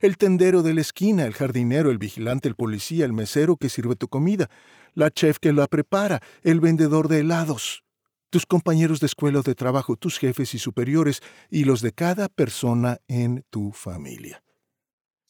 el 0.00 0.16
tendero 0.16 0.62
de 0.62 0.72
la 0.72 0.80
esquina, 0.80 1.26
el 1.26 1.34
jardinero, 1.34 1.90
el 1.90 1.98
vigilante, 1.98 2.48
el 2.48 2.54
policía, 2.54 3.04
el 3.04 3.12
mesero 3.12 3.58
que 3.58 3.68
sirve 3.68 3.96
tu 3.96 4.08
comida, 4.08 4.48
la 4.94 5.10
chef 5.10 5.36
que 5.38 5.52
la 5.52 5.66
prepara, 5.66 6.22
el 6.42 6.60
vendedor 6.60 7.08
de 7.08 7.18
helados, 7.18 7.84
tus 8.30 8.46
compañeros 8.46 9.00
de 9.00 9.06
escuela 9.06 9.40
o 9.40 9.42
de 9.42 9.54
trabajo, 9.54 9.96
tus 9.96 10.18
jefes 10.18 10.54
y 10.54 10.58
superiores 10.58 11.22
y 11.50 11.64
los 11.64 11.80
de 11.80 11.92
cada 11.92 12.28
persona 12.28 12.98
en 13.08 13.44
tu 13.50 13.72
familia. 13.72 14.42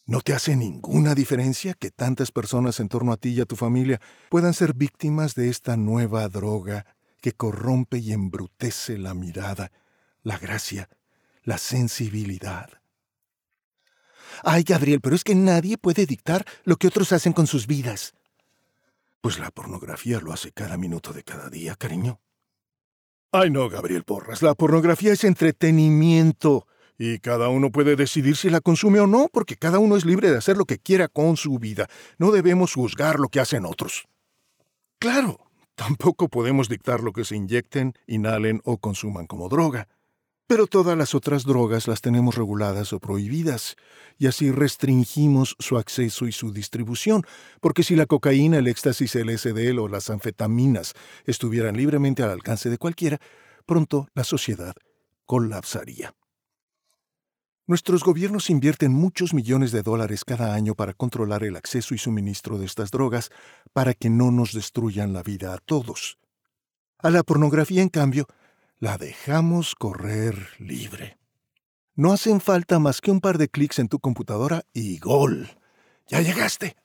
¿No 0.06 0.20
te 0.22 0.32
hace 0.32 0.56
ninguna 0.56 1.14
diferencia 1.14 1.74
que 1.74 1.90
tantas 1.90 2.32
personas 2.32 2.80
en 2.80 2.88
torno 2.88 3.12
a 3.12 3.18
ti 3.18 3.30
y 3.30 3.40
a 3.40 3.44
tu 3.44 3.56
familia 3.56 4.00
puedan 4.30 4.54
ser 4.54 4.72
víctimas 4.72 5.34
de 5.34 5.50
esta 5.50 5.76
nueva 5.76 6.28
droga 6.28 6.86
que 7.20 7.32
corrompe 7.32 7.98
y 7.98 8.12
embrutece 8.12 8.96
la 8.96 9.12
mirada, 9.12 9.70
la 10.22 10.38
gracia, 10.38 10.88
la 11.44 11.58
sensibilidad? 11.58 12.70
Ay, 14.42 14.62
Gabriel, 14.62 15.00
pero 15.00 15.14
es 15.14 15.24
que 15.24 15.34
nadie 15.34 15.76
puede 15.76 16.06
dictar 16.06 16.46
lo 16.64 16.76
que 16.76 16.88
otros 16.88 17.12
hacen 17.12 17.32
con 17.32 17.46
sus 17.46 17.66
vidas. 17.66 18.14
Pues 19.20 19.38
la 19.38 19.50
pornografía 19.50 20.20
lo 20.20 20.32
hace 20.32 20.52
cada 20.52 20.76
minuto 20.76 21.12
de 21.12 21.22
cada 21.22 21.50
día, 21.50 21.74
cariño. 21.74 22.20
Ay, 23.30 23.50
no, 23.50 23.68
Gabriel 23.68 24.04
Porras, 24.04 24.40
la 24.40 24.54
pornografía 24.54 25.12
es 25.12 25.22
entretenimiento 25.22 26.66
y 26.96 27.18
cada 27.18 27.50
uno 27.50 27.70
puede 27.70 27.94
decidir 27.94 28.36
si 28.36 28.48
la 28.48 28.62
consume 28.62 29.00
o 29.00 29.06
no, 29.06 29.28
porque 29.30 29.56
cada 29.56 29.78
uno 29.78 29.98
es 29.98 30.06
libre 30.06 30.30
de 30.30 30.38
hacer 30.38 30.56
lo 30.56 30.64
que 30.64 30.78
quiera 30.78 31.08
con 31.08 31.36
su 31.36 31.58
vida. 31.58 31.88
No 32.16 32.30
debemos 32.30 32.72
juzgar 32.72 33.20
lo 33.20 33.28
que 33.28 33.40
hacen 33.40 33.66
otros. 33.66 34.08
Claro, 34.98 35.40
tampoco 35.74 36.28
podemos 36.28 36.70
dictar 36.70 37.00
lo 37.00 37.12
que 37.12 37.26
se 37.26 37.36
inyecten, 37.36 37.92
inhalen 38.06 38.62
o 38.64 38.78
consuman 38.78 39.26
como 39.26 39.50
droga. 39.50 39.88
Pero 40.48 40.66
todas 40.66 40.96
las 40.96 41.14
otras 41.14 41.44
drogas 41.44 41.86
las 41.88 42.00
tenemos 42.00 42.34
reguladas 42.34 42.94
o 42.94 43.00
prohibidas, 43.00 43.76
y 44.16 44.28
así 44.28 44.50
restringimos 44.50 45.54
su 45.58 45.76
acceso 45.76 46.26
y 46.26 46.32
su 46.32 46.52
distribución, 46.52 47.22
porque 47.60 47.82
si 47.82 47.94
la 47.96 48.06
cocaína, 48.06 48.56
el 48.56 48.66
éxtasis, 48.66 49.14
el 49.16 49.38
SDL 49.38 49.78
o 49.78 49.88
las 49.88 50.08
anfetaminas 50.08 50.94
estuvieran 51.26 51.76
libremente 51.76 52.22
al 52.22 52.30
alcance 52.30 52.70
de 52.70 52.78
cualquiera, 52.78 53.18
pronto 53.66 54.08
la 54.14 54.24
sociedad 54.24 54.74
colapsaría. 55.26 56.14
Nuestros 57.66 58.02
gobiernos 58.02 58.48
invierten 58.48 58.90
muchos 58.90 59.34
millones 59.34 59.70
de 59.70 59.82
dólares 59.82 60.24
cada 60.24 60.54
año 60.54 60.74
para 60.74 60.94
controlar 60.94 61.44
el 61.44 61.56
acceso 61.56 61.94
y 61.94 61.98
suministro 61.98 62.56
de 62.56 62.64
estas 62.64 62.90
drogas 62.90 63.28
para 63.74 63.92
que 63.92 64.08
no 64.08 64.30
nos 64.30 64.54
destruyan 64.54 65.12
la 65.12 65.22
vida 65.22 65.52
a 65.52 65.58
todos. 65.58 66.16
A 67.00 67.10
la 67.10 67.22
pornografía, 67.22 67.82
en 67.82 67.90
cambio, 67.90 68.26
la 68.80 68.96
dejamos 68.96 69.74
correr 69.74 70.50
libre. 70.58 71.18
No 71.96 72.12
hacen 72.12 72.40
falta 72.40 72.78
más 72.78 73.00
que 73.00 73.10
un 73.10 73.20
par 73.20 73.36
de 73.36 73.48
clics 73.48 73.80
en 73.80 73.88
tu 73.88 73.98
computadora 73.98 74.62
y 74.72 74.98
gol. 74.98 75.48
Ya 76.06 76.20
llegaste. 76.20 76.76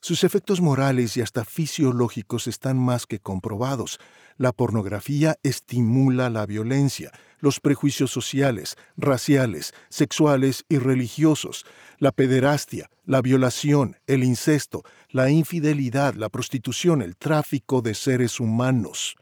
Sus 0.00 0.24
efectos 0.24 0.60
morales 0.60 1.16
y 1.16 1.22
hasta 1.22 1.44
fisiológicos 1.44 2.46
están 2.46 2.78
más 2.78 3.06
que 3.06 3.20
comprobados. 3.20 3.98
La 4.36 4.52
pornografía 4.52 5.36
estimula 5.42 6.30
la 6.30 6.46
violencia, 6.46 7.12
los 7.38 7.60
prejuicios 7.60 8.10
sociales, 8.10 8.76
raciales, 8.96 9.74
sexuales 9.88 10.64
y 10.68 10.78
religiosos, 10.78 11.64
la 11.98 12.10
pederastia, 12.12 12.90
la 13.04 13.22
violación, 13.22 13.96
el 14.06 14.24
incesto, 14.24 14.82
la 15.10 15.30
infidelidad, 15.30 16.14
la 16.14 16.28
prostitución, 16.28 17.02
el 17.02 17.16
tráfico 17.16 17.82
de 17.82 17.94
seres 17.94 18.40
humanos. 18.40 19.16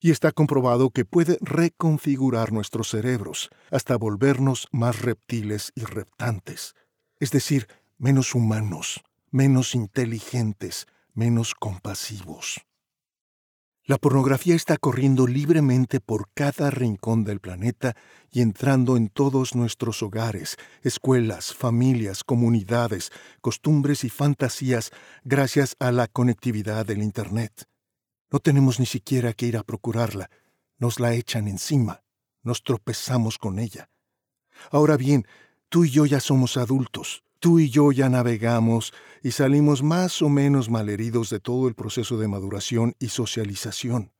Y 0.00 0.10
está 0.10 0.32
comprobado 0.32 0.90
que 0.90 1.04
puede 1.04 1.38
reconfigurar 1.40 2.52
nuestros 2.52 2.88
cerebros 2.88 3.50
hasta 3.70 3.96
volvernos 3.96 4.66
más 4.72 5.02
reptiles 5.02 5.72
y 5.74 5.84
reptantes, 5.84 6.74
es 7.18 7.30
decir, 7.30 7.68
menos 7.98 8.34
humanos 8.34 9.02
menos 9.30 9.74
inteligentes, 9.74 10.86
menos 11.14 11.54
compasivos. 11.54 12.66
La 13.84 13.98
pornografía 13.98 14.54
está 14.54 14.76
corriendo 14.76 15.26
libremente 15.26 16.00
por 16.00 16.28
cada 16.32 16.70
rincón 16.70 17.24
del 17.24 17.40
planeta 17.40 17.96
y 18.30 18.40
entrando 18.40 18.96
en 18.96 19.08
todos 19.08 19.56
nuestros 19.56 20.02
hogares, 20.02 20.56
escuelas, 20.82 21.54
familias, 21.54 22.22
comunidades, 22.22 23.10
costumbres 23.40 24.04
y 24.04 24.10
fantasías 24.10 24.90
gracias 25.24 25.74
a 25.80 25.90
la 25.90 26.06
conectividad 26.06 26.86
del 26.86 27.02
Internet. 27.02 27.69
No 28.30 28.38
tenemos 28.38 28.80
ni 28.80 28.86
siquiera 28.86 29.32
que 29.32 29.46
ir 29.46 29.56
a 29.56 29.62
procurarla, 29.62 30.30
nos 30.78 31.00
la 31.00 31.14
echan 31.14 31.48
encima, 31.48 32.02
nos 32.42 32.62
tropezamos 32.62 33.38
con 33.38 33.58
ella. 33.58 33.90
Ahora 34.70 34.96
bien, 34.96 35.26
tú 35.68 35.84
y 35.84 35.90
yo 35.90 36.06
ya 36.06 36.20
somos 36.20 36.56
adultos, 36.56 37.22
Tú 37.40 37.58
y 37.58 37.70
yo 37.70 37.90
ya 37.90 38.10
navegamos 38.10 38.92
y 39.22 39.30
salimos 39.30 39.82
más 39.82 40.20
o 40.20 40.28
menos 40.28 40.68
malheridos 40.68 41.30
de 41.30 41.40
todo 41.40 41.68
el 41.68 41.74
proceso 41.74 42.18
de 42.18 42.28
maduración 42.28 42.94
y 42.98 43.08
socialización. 43.08 44.12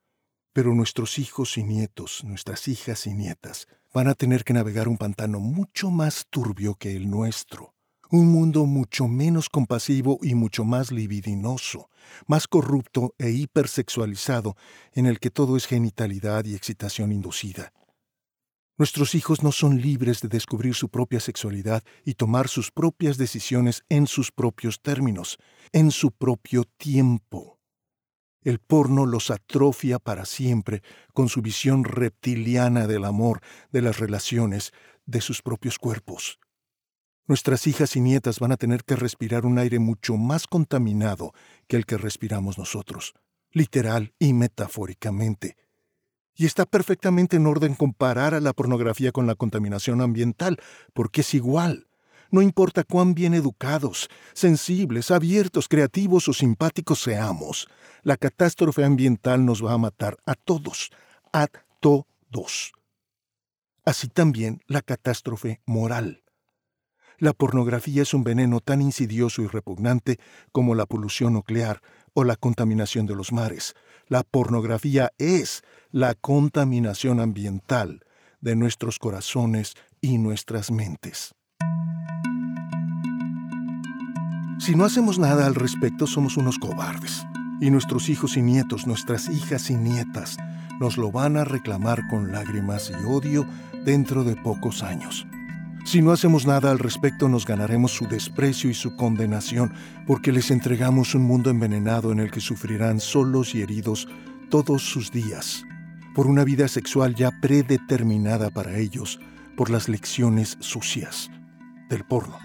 Pero 0.55 0.75
nuestros 0.75 1.19
hijos 1.19 1.59
y 1.59 1.63
nietos, 1.63 2.25
nuestras 2.25 2.67
hijas 2.67 3.07
y 3.07 3.13
nietas, 3.13 3.69
van 3.93 4.09
a 4.09 4.15
tener 4.15 4.43
que 4.43 4.55
navegar 4.55 4.89
un 4.89 4.97
pantano 4.97 5.39
mucho 5.39 5.91
más 5.91 6.29
turbio 6.31 6.77
que 6.77 6.97
el 6.97 7.11
nuestro. 7.11 7.75
Un 8.13 8.27
mundo 8.27 8.67
mucho 8.67 9.07
menos 9.07 9.49
compasivo 9.49 10.19
y 10.21 10.35
mucho 10.35 10.65
más 10.65 10.91
libidinoso, 10.91 11.91
más 12.27 12.49
corrupto 12.49 13.15
e 13.19 13.31
hipersexualizado, 13.31 14.57
en 14.95 15.07
el 15.07 15.21
que 15.21 15.31
todo 15.31 15.57
es 15.57 15.67
genitalidad 15.67 16.45
y 16.45 16.57
excitación 16.57 17.13
inducida. 17.13 17.73
Nuestros 18.77 19.15
hijos 19.15 19.45
no 19.45 19.53
son 19.53 19.81
libres 19.81 20.23
de 20.23 20.29
descubrir 20.29 20.75
su 20.75 20.89
propia 20.89 21.21
sexualidad 21.21 21.85
y 22.05 22.15
tomar 22.15 22.49
sus 22.49 22.73
propias 22.73 23.17
decisiones 23.17 23.85
en 23.89 24.09
sus 24.09 24.33
propios 24.33 24.81
términos, 24.81 25.39
en 25.71 25.93
su 25.93 26.11
propio 26.11 26.65
tiempo. 26.65 27.61
El 28.43 28.59
porno 28.59 29.07
los 29.07 29.31
atrofia 29.31 30.01
para 30.01 30.25
siempre 30.25 30.83
con 31.15 31.29
su 31.29 31.43
visión 31.43 31.85
reptiliana 31.85 32.89
del 32.89 33.05
amor, 33.05 33.41
de 33.71 33.83
las 33.83 34.01
relaciones, 34.01 34.73
de 35.07 35.21
sus 35.21 35.43
propios 35.43 35.79
cuerpos. 35.79 36.41
Nuestras 37.31 37.69
hijas 37.69 37.95
y 37.95 38.01
nietas 38.01 38.41
van 38.41 38.51
a 38.51 38.57
tener 38.57 38.83
que 38.83 38.97
respirar 38.97 39.47
un 39.47 39.57
aire 39.61 39.79
mucho 39.79 40.17
más 40.17 40.49
contaminado 40.49 41.33
que 41.69 41.77
el 41.77 41.87
que 41.87 41.97
respiramos 41.97 42.59
nosotros, 42.59 43.15
literal 43.53 44.15
y 44.19 44.33
metafóricamente 44.33 45.57
y 46.35 46.47
está 46.47 46.67
perfectamente 46.67 47.37
en 47.37 47.47
orden 47.47 47.77
comparar 47.77 48.35
a 48.35 48.41
la 48.41 48.53
pornografía 48.53 49.13
con 49.13 49.29
la 49.29 49.37
contaminación 49.37 50.01
ambiental, 50.01 50.59
porque 50.93 51.21
es 51.21 51.33
igual. 51.35 51.87
No 52.33 52.43
importa 52.43 52.83
cuán 52.83 53.15
bien 53.15 53.35
educados, 53.35 54.09
sensibles, 54.33 55.13
abiertos, 55.13 55.69
creativos 55.69 56.27
o 56.27 56.33
simpáticos 56.33 57.01
seamos, 57.01 57.69
la 58.03 58.17
catástrofe 58.17 58.83
ambiental 58.83 59.45
nos 59.45 59.65
va 59.65 59.75
a 59.75 59.79
matar 59.79 60.17
a 60.27 60.35
todos, 60.35 60.91
a 61.33 61.47
todos. 61.79 62.73
Así 63.85 64.09
también 64.09 64.63
la 64.67 64.83
catástrofe 64.83 65.61
moral. 65.65 66.25
La 67.21 67.35
pornografía 67.35 68.01
es 68.01 68.15
un 68.15 68.25
veneno 68.25 68.61
tan 68.61 68.81
insidioso 68.81 69.43
y 69.43 69.47
repugnante 69.47 70.19
como 70.53 70.75
la 70.75 70.87
polución 70.87 71.35
nuclear 71.35 71.83
o 72.15 72.25
la 72.25 72.35
contaminación 72.35 73.05
de 73.05 73.15
los 73.15 73.31
mares. 73.31 73.75
La 74.09 74.23
pornografía 74.23 75.13
es 75.19 75.63
la 75.91 76.15
contaminación 76.15 77.21
ambiental 77.21 78.01
de 78.41 78.57
nuestros 78.57 78.99
corazones 78.99 79.75
y 80.01 80.17
nuestras 80.17 80.71
mentes. 80.71 81.35
Si 84.59 84.75
no 84.75 84.87
hacemos 84.87 85.19
nada 85.19 85.45
al 85.45 85.55
respecto, 85.55 86.07
somos 86.07 86.39
unos 86.39 86.59
cobardes. 86.59 87.23
Y 87.61 87.71
nuestros 87.71 88.09
hijos 88.09 88.39
y 88.39 88.43
nietos, 88.43 88.87
nuestras 88.87 89.29
hijas 89.29 89.69
y 89.69 89.75
nietas, 89.75 90.39
nos 90.81 90.97
lo 90.97 91.13
van 91.13 91.37
a 91.37 91.45
reclamar 91.45 92.01
con 92.09 92.33
lágrimas 92.33 92.91
y 92.91 93.05
odio 93.05 93.47
dentro 93.85 94.25
de 94.25 94.37
pocos 94.37 94.83
años. 94.83 95.27
Si 95.85 96.03
no 96.03 96.13
hacemos 96.13 96.47
nada 96.47 96.71
al 96.71 96.79
respecto 96.79 97.29
nos 97.29 97.47
ganaremos 97.47 97.93
su 97.93 98.07
desprecio 98.07 98.71
y 98.71 98.75
su 98.75 98.97
condenación, 98.97 99.73
porque 100.07 100.31
les 100.31 100.51
entregamos 100.51 101.15
un 101.15 101.23
mundo 101.23 101.51
envenenado 101.51 102.13
en 102.13 102.21
el 102.21 102.31
que 102.31 102.41
sufrirán 102.41 103.01
solos 103.01 103.55
y 103.55 103.63
heridos 103.63 104.07
todos 104.51 104.83
sus 104.83 105.11
días, 105.11 105.65
por 106.15 106.27
una 106.27 106.45
vida 106.45 106.69
sexual 106.69 107.15
ya 107.15 107.31
predeterminada 107.41 108.51
para 108.51 108.79
ellos, 108.79 109.19
por 109.57 109.71
las 109.71 109.89
lecciones 109.89 110.57
sucias 110.61 111.31
del 111.89 112.05
porno. 112.05 112.39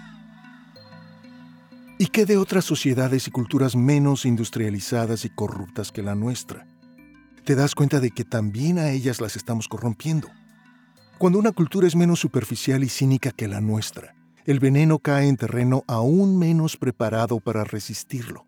¿Y 1.98 2.08
qué 2.08 2.26
de 2.26 2.36
otras 2.36 2.64
sociedades 2.64 3.26
y 3.26 3.30
culturas 3.30 3.74
menos 3.74 4.26
industrializadas 4.26 5.24
y 5.24 5.30
corruptas 5.30 5.92
que 5.92 6.02
la 6.02 6.14
nuestra? 6.14 6.66
Te 7.44 7.54
das 7.54 7.74
cuenta 7.74 8.00
de 8.00 8.10
que 8.10 8.24
también 8.24 8.78
a 8.78 8.90
ellas 8.90 9.20
las 9.20 9.36
estamos 9.36 9.68
corrompiendo. 9.68 10.28
Cuando 11.18 11.38
una 11.38 11.52
cultura 11.52 11.86
es 11.86 11.96
menos 11.96 12.20
superficial 12.20 12.84
y 12.84 12.90
cínica 12.90 13.30
que 13.30 13.48
la 13.48 13.62
nuestra, 13.62 14.14
el 14.44 14.60
veneno 14.60 14.98
cae 14.98 15.28
en 15.28 15.38
terreno 15.38 15.82
aún 15.86 16.38
menos 16.38 16.76
preparado 16.76 17.40
para 17.40 17.64
resistirlo. 17.64 18.44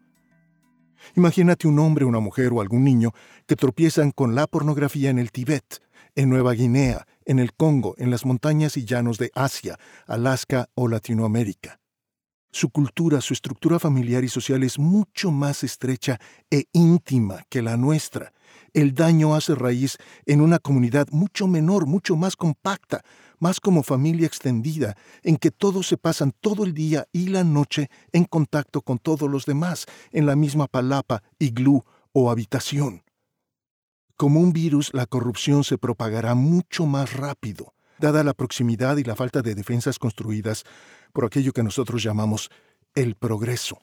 Imagínate 1.17 1.67
un 1.67 1.79
hombre, 1.79 2.05
una 2.05 2.21
mujer 2.21 2.53
o 2.53 2.61
algún 2.61 2.85
niño 2.85 3.13
que 3.47 3.57
tropiezan 3.57 4.11
con 4.11 4.35
la 4.35 4.47
pornografía 4.47 5.09
en 5.09 5.19
el 5.19 5.33
Tíbet, 5.33 5.83
en 6.15 6.29
Nueva 6.29 6.53
Guinea, 6.53 7.07
en 7.25 7.39
el 7.39 7.55
Congo, 7.55 7.95
en 7.97 8.11
las 8.11 8.27
montañas 8.27 8.77
y 8.77 8.85
llanos 8.85 9.17
de 9.17 9.31
Asia, 9.35 9.79
Alaska 10.07 10.69
o 10.75 10.89
Latinoamérica. 10.89 11.81
Su 12.51 12.69
cultura, 12.69 13.23
su 13.23 13.33
estructura 13.33 13.79
familiar 13.79 14.25
y 14.25 14.29
social 14.29 14.63
es 14.63 14.79
mucho 14.79 15.31
más 15.31 15.65
estrecha 15.65 16.21
e 16.51 16.65
íntima 16.73 17.45
que 17.49 17.63
la 17.63 17.79
nuestra, 17.79 18.35
el 18.81 18.95
daño 18.95 19.35
hace 19.35 19.55
raíz 19.57 19.99
en 20.25 20.41
una 20.41 20.61
comunidad 20.61 21.09
mucho 21.11 21.49
menor, 21.49 21.87
mucho 21.87 22.17
más 22.17 22.37
compacta, 22.37 23.03
más 23.41 23.59
como 23.59 23.83
familia 23.83 24.27
extendida, 24.27 24.97
en 25.23 25.37
que 25.37 25.51
todos 25.51 25.89
se 25.89 25.97
pasan 25.97 26.33
todo 26.41 26.65
el 26.65 26.75
día 26.75 27.07
y 27.13 27.29
la 27.29 27.43
noche 27.43 27.89
en 28.13 28.25
contacto 28.25 28.83
con 28.83 28.99
todos 28.99 29.29
los 29.29 29.47
demás, 29.47 29.87
en 30.13 30.27
la 30.27 30.37
misma 30.37 30.69
palapa, 30.69 31.23
iglú 31.41 31.85
o 32.13 32.31
habitación. 32.31 33.03
Como 34.17 34.41
un 34.41 34.53
virus, 34.53 34.91
la 34.93 35.07
corrupción 35.07 35.65
se 35.65 35.79
propagará 35.79 36.35
mucho 36.35 36.87
más 36.87 37.15
rápido, 37.15 37.75
dada 37.99 38.23
la 38.23 38.35
proximidad 38.35 38.97
y 38.97 39.05
la 39.05 39.17
falta 39.17 39.43
de 39.43 39.57
defensas 39.57 39.99
construidas 39.99 40.65
por 41.13 41.25
aquello 41.25 41.53
que 41.53 41.65
nosotros 41.65 42.03
llamamos 42.03 42.49
el 42.95 43.17
progreso. 43.17 43.81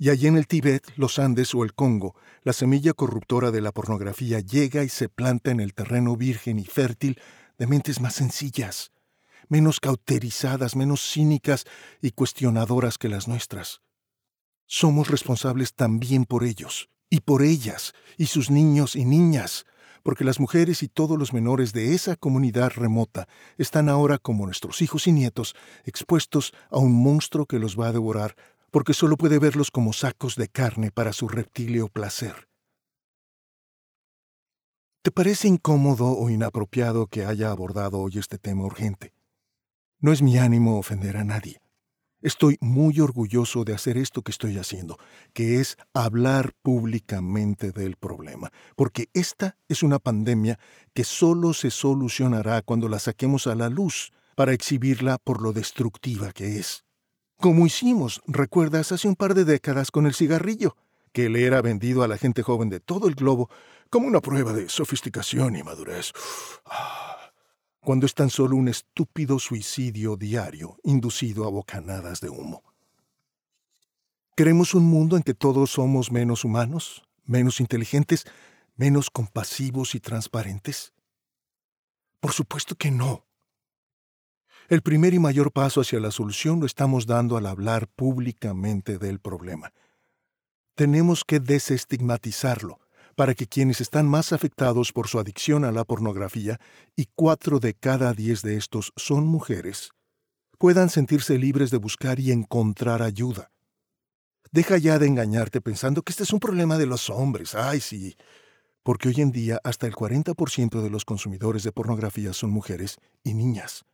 Y 0.00 0.10
allí 0.10 0.28
en 0.28 0.36
el 0.36 0.46
Tíbet, 0.46 0.92
los 0.94 1.18
Andes 1.18 1.52
o 1.56 1.64
el 1.64 1.74
Congo, 1.74 2.14
la 2.44 2.52
semilla 2.52 2.92
corruptora 2.92 3.50
de 3.50 3.60
la 3.60 3.72
pornografía 3.72 4.38
llega 4.38 4.84
y 4.84 4.88
se 4.88 5.08
planta 5.08 5.50
en 5.50 5.58
el 5.58 5.74
terreno 5.74 6.16
virgen 6.16 6.60
y 6.60 6.64
fértil 6.64 7.20
de 7.58 7.66
mentes 7.66 8.00
más 8.00 8.14
sencillas, 8.14 8.92
menos 9.48 9.80
cauterizadas, 9.80 10.76
menos 10.76 11.00
cínicas 11.00 11.64
y 12.00 12.12
cuestionadoras 12.12 12.96
que 12.96 13.08
las 13.08 13.26
nuestras. 13.26 13.80
Somos 14.66 15.08
responsables 15.08 15.74
también 15.74 16.26
por 16.26 16.44
ellos, 16.44 16.90
y 17.10 17.20
por 17.20 17.42
ellas, 17.42 17.92
y 18.16 18.26
sus 18.26 18.50
niños 18.50 18.94
y 18.94 19.04
niñas, 19.04 19.66
porque 20.04 20.22
las 20.22 20.38
mujeres 20.38 20.84
y 20.84 20.88
todos 20.88 21.18
los 21.18 21.32
menores 21.32 21.72
de 21.72 21.94
esa 21.94 22.14
comunidad 22.14 22.70
remota 22.76 23.26
están 23.56 23.88
ahora 23.88 24.18
como 24.18 24.46
nuestros 24.46 24.80
hijos 24.80 25.08
y 25.08 25.12
nietos 25.12 25.56
expuestos 25.84 26.52
a 26.70 26.78
un 26.78 26.92
monstruo 26.92 27.46
que 27.46 27.58
los 27.58 27.76
va 27.76 27.88
a 27.88 27.92
devorar 27.92 28.36
porque 28.70 28.94
solo 28.94 29.16
puede 29.16 29.38
verlos 29.38 29.70
como 29.70 29.92
sacos 29.92 30.36
de 30.36 30.48
carne 30.48 30.90
para 30.90 31.12
su 31.12 31.28
reptilio 31.28 31.88
placer. 31.88 32.48
¿Te 35.02 35.10
parece 35.10 35.48
incómodo 35.48 36.10
o 36.10 36.28
inapropiado 36.28 37.06
que 37.06 37.24
haya 37.24 37.50
abordado 37.50 37.98
hoy 37.98 38.18
este 38.18 38.38
tema 38.38 38.64
urgente? 38.64 39.14
No 40.00 40.12
es 40.12 40.22
mi 40.22 40.38
ánimo 40.38 40.78
ofender 40.78 41.16
a 41.16 41.24
nadie. 41.24 41.60
Estoy 42.20 42.58
muy 42.60 42.98
orgulloso 42.98 43.64
de 43.64 43.74
hacer 43.74 43.96
esto 43.96 44.22
que 44.22 44.32
estoy 44.32 44.58
haciendo, 44.58 44.98
que 45.32 45.60
es 45.60 45.76
hablar 45.94 46.52
públicamente 46.62 47.70
del 47.70 47.96
problema, 47.96 48.50
porque 48.74 49.08
esta 49.14 49.56
es 49.68 49.84
una 49.84 50.00
pandemia 50.00 50.58
que 50.94 51.04
solo 51.04 51.54
se 51.54 51.70
solucionará 51.70 52.62
cuando 52.62 52.88
la 52.88 52.98
saquemos 52.98 53.46
a 53.46 53.54
la 53.54 53.68
luz 53.68 54.12
para 54.34 54.52
exhibirla 54.52 55.18
por 55.18 55.40
lo 55.40 55.52
destructiva 55.52 56.32
que 56.32 56.58
es 56.58 56.87
como 57.38 57.66
hicimos, 57.66 58.20
recuerdas, 58.26 58.90
hace 58.90 59.06
un 59.06 59.14
par 59.14 59.34
de 59.34 59.44
décadas 59.44 59.92
con 59.92 60.06
el 60.06 60.14
cigarrillo, 60.14 60.76
que 61.12 61.28
le 61.28 61.44
era 61.44 61.62
vendido 61.62 62.02
a 62.02 62.08
la 62.08 62.18
gente 62.18 62.42
joven 62.42 62.68
de 62.68 62.80
todo 62.80 63.06
el 63.06 63.14
globo 63.14 63.48
como 63.90 64.08
una 64.08 64.20
prueba 64.20 64.52
de 64.52 64.68
sofisticación 64.68 65.54
y 65.56 65.62
madurez. 65.62 66.12
Cuando 67.80 68.06
es 68.06 68.14
tan 68.14 68.28
solo 68.28 68.56
un 68.56 68.68
estúpido 68.68 69.38
suicidio 69.38 70.16
diario 70.16 70.78
inducido 70.82 71.46
a 71.46 71.50
bocanadas 71.50 72.20
de 72.20 72.28
humo. 72.28 72.64
¿Queremos 74.36 74.74
un 74.74 74.84
mundo 74.84 75.16
en 75.16 75.22
que 75.22 75.32
todos 75.32 75.70
somos 75.70 76.10
menos 76.10 76.44
humanos, 76.44 77.04
menos 77.24 77.60
inteligentes, 77.60 78.26
menos 78.76 79.10
compasivos 79.10 79.94
y 79.94 80.00
transparentes? 80.00 80.92
Por 82.20 82.32
supuesto 82.32 82.74
que 82.74 82.90
no. 82.90 83.27
El 84.68 84.82
primer 84.82 85.14
y 85.14 85.18
mayor 85.18 85.50
paso 85.50 85.80
hacia 85.80 85.98
la 85.98 86.10
solución 86.10 86.60
lo 86.60 86.66
estamos 86.66 87.06
dando 87.06 87.38
al 87.38 87.46
hablar 87.46 87.88
públicamente 87.88 88.98
del 88.98 89.18
problema. 89.18 89.72
Tenemos 90.74 91.24
que 91.24 91.40
desestigmatizarlo 91.40 92.78
para 93.16 93.34
que 93.34 93.46
quienes 93.46 93.80
están 93.80 94.06
más 94.06 94.34
afectados 94.34 94.92
por 94.92 95.08
su 95.08 95.18
adicción 95.18 95.64
a 95.64 95.72
la 95.72 95.84
pornografía, 95.84 96.60
y 96.94 97.06
cuatro 97.14 97.60
de 97.60 97.72
cada 97.72 98.12
diez 98.12 98.42
de 98.42 98.56
estos 98.56 98.92
son 98.94 99.26
mujeres, 99.26 99.92
puedan 100.58 100.90
sentirse 100.90 101.38
libres 101.38 101.70
de 101.70 101.78
buscar 101.78 102.20
y 102.20 102.30
encontrar 102.30 103.00
ayuda. 103.00 103.50
Deja 104.52 104.76
ya 104.76 104.98
de 104.98 105.06
engañarte 105.06 105.62
pensando 105.62 106.02
que 106.02 106.12
este 106.12 106.24
es 106.24 106.32
un 106.34 106.40
problema 106.40 106.76
de 106.76 106.86
los 106.86 107.08
hombres. 107.08 107.54
Ay, 107.54 107.80
sí. 107.80 108.16
Porque 108.82 109.08
hoy 109.08 109.22
en 109.22 109.32
día 109.32 109.60
hasta 109.64 109.86
el 109.86 109.94
40% 109.94 110.82
de 110.82 110.90
los 110.90 111.06
consumidores 111.06 111.62
de 111.62 111.72
pornografía 111.72 112.34
son 112.34 112.50
mujeres 112.50 112.98
y 113.24 113.32
niñas. 113.32 113.86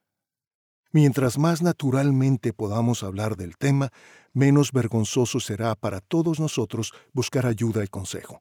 Mientras 0.95 1.39
más 1.39 1.61
naturalmente 1.61 2.53
podamos 2.53 3.03
hablar 3.03 3.37
del 3.37 3.57
tema, 3.57 3.91
menos 4.33 4.71
vergonzoso 4.71 5.41
será 5.41 5.75
para 5.75 6.01
todos 6.01 6.39
nosotros 6.39 6.93
buscar 7.13 7.47
ayuda 7.47 7.83
y 7.83 7.89
consejo. 7.89 8.41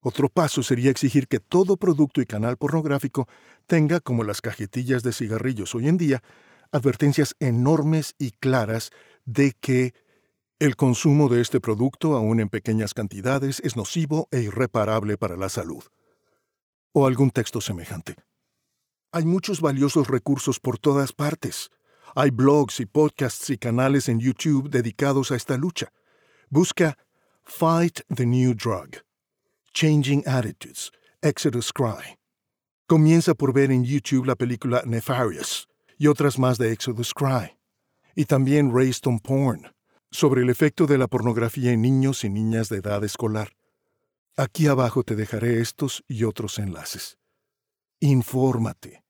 Otro 0.00 0.30
paso 0.30 0.62
sería 0.62 0.90
exigir 0.90 1.28
que 1.28 1.40
todo 1.40 1.76
producto 1.76 2.22
y 2.22 2.24
canal 2.24 2.56
pornográfico 2.56 3.28
tenga, 3.66 4.00
como 4.00 4.24
las 4.24 4.40
cajetillas 4.40 5.02
de 5.02 5.12
cigarrillos 5.12 5.74
hoy 5.74 5.88
en 5.88 5.98
día, 5.98 6.22
advertencias 6.72 7.36
enormes 7.40 8.14
y 8.18 8.30
claras 8.30 8.90
de 9.26 9.52
que 9.52 9.92
el 10.58 10.76
consumo 10.76 11.28
de 11.28 11.42
este 11.42 11.60
producto, 11.60 12.16
aun 12.16 12.40
en 12.40 12.48
pequeñas 12.48 12.94
cantidades, 12.94 13.60
es 13.60 13.76
nocivo 13.76 14.28
e 14.30 14.40
irreparable 14.40 15.18
para 15.18 15.36
la 15.36 15.50
salud. 15.50 15.84
O 16.94 17.06
algún 17.06 17.30
texto 17.30 17.60
semejante. 17.60 18.16
Hay 19.16 19.24
muchos 19.26 19.60
valiosos 19.60 20.08
recursos 20.08 20.58
por 20.58 20.76
todas 20.76 21.12
partes. 21.12 21.70
Hay 22.16 22.30
blogs 22.30 22.80
y 22.80 22.86
podcasts 22.86 23.48
y 23.48 23.56
canales 23.56 24.08
en 24.08 24.18
YouTube 24.18 24.68
dedicados 24.68 25.30
a 25.30 25.36
esta 25.36 25.56
lucha. 25.56 25.92
Busca 26.50 26.98
Fight 27.44 28.00
the 28.12 28.26
New 28.26 28.54
Drug. 28.54 29.04
Changing 29.72 30.24
Attitudes. 30.26 30.90
Exodus 31.22 31.72
Cry. 31.72 32.18
Comienza 32.88 33.34
por 33.34 33.52
ver 33.52 33.70
en 33.70 33.84
YouTube 33.84 34.26
la 34.26 34.34
película 34.34 34.82
Nefarious 34.84 35.68
y 35.96 36.08
otras 36.08 36.36
más 36.36 36.58
de 36.58 36.72
Exodus 36.72 37.14
Cry. 37.14 37.56
Y 38.16 38.24
también 38.24 38.74
Raised 38.74 39.06
on 39.06 39.20
Porn, 39.20 39.72
sobre 40.10 40.42
el 40.42 40.50
efecto 40.50 40.88
de 40.88 40.98
la 40.98 41.06
pornografía 41.06 41.70
en 41.70 41.82
niños 41.82 42.24
y 42.24 42.30
niñas 42.30 42.68
de 42.68 42.78
edad 42.78 43.04
escolar. 43.04 43.52
Aquí 44.36 44.66
abajo 44.66 45.04
te 45.04 45.14
dejaré 45.14 45.60
estos 45.60 46.02
y 46.08 46.24
otros 46.24 46.58
enlaces. 46.58 47.16
Infórmate. 48.06 49.02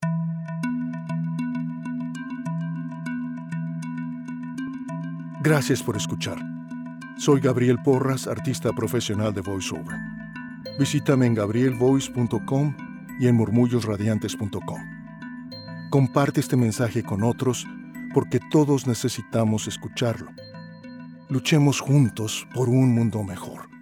Gracias 5.43 5.83
por 5.83 5.97
escuchar. 5.97 6.39
Soy 7.19 7.41
Gabriel 7.41 7.79
Porras, 7.83 8.29
artista 8.29 8.73
profesional 8.73 9.35
de 9.35 9.41
VoiceOver. 9.41 9.97
Visítame 10.79 11.27
en 11.27 11.35
gabrielvoice.com 11.35 12.77
y 13.19 13.27
en 13.27 13.35
murmullosradiantes.com. 13.35 14.81
Comparte 15.91 16.39
este 16.39 16.57
mensaje 16.57 17.03
con 17.03 17.25
otros 17.25 17.67
porque 18.15 18.39
todos 18.49 18.87
necesitamos 18.87 19.67
escucharlo. 19.67 20.31
Luchemos 21.29 21.81
juntos 21.81 22.47
por 22.55 22.69
un 22.69 22.95
mundo 22.95 23.25
mejor. 23.25 23.74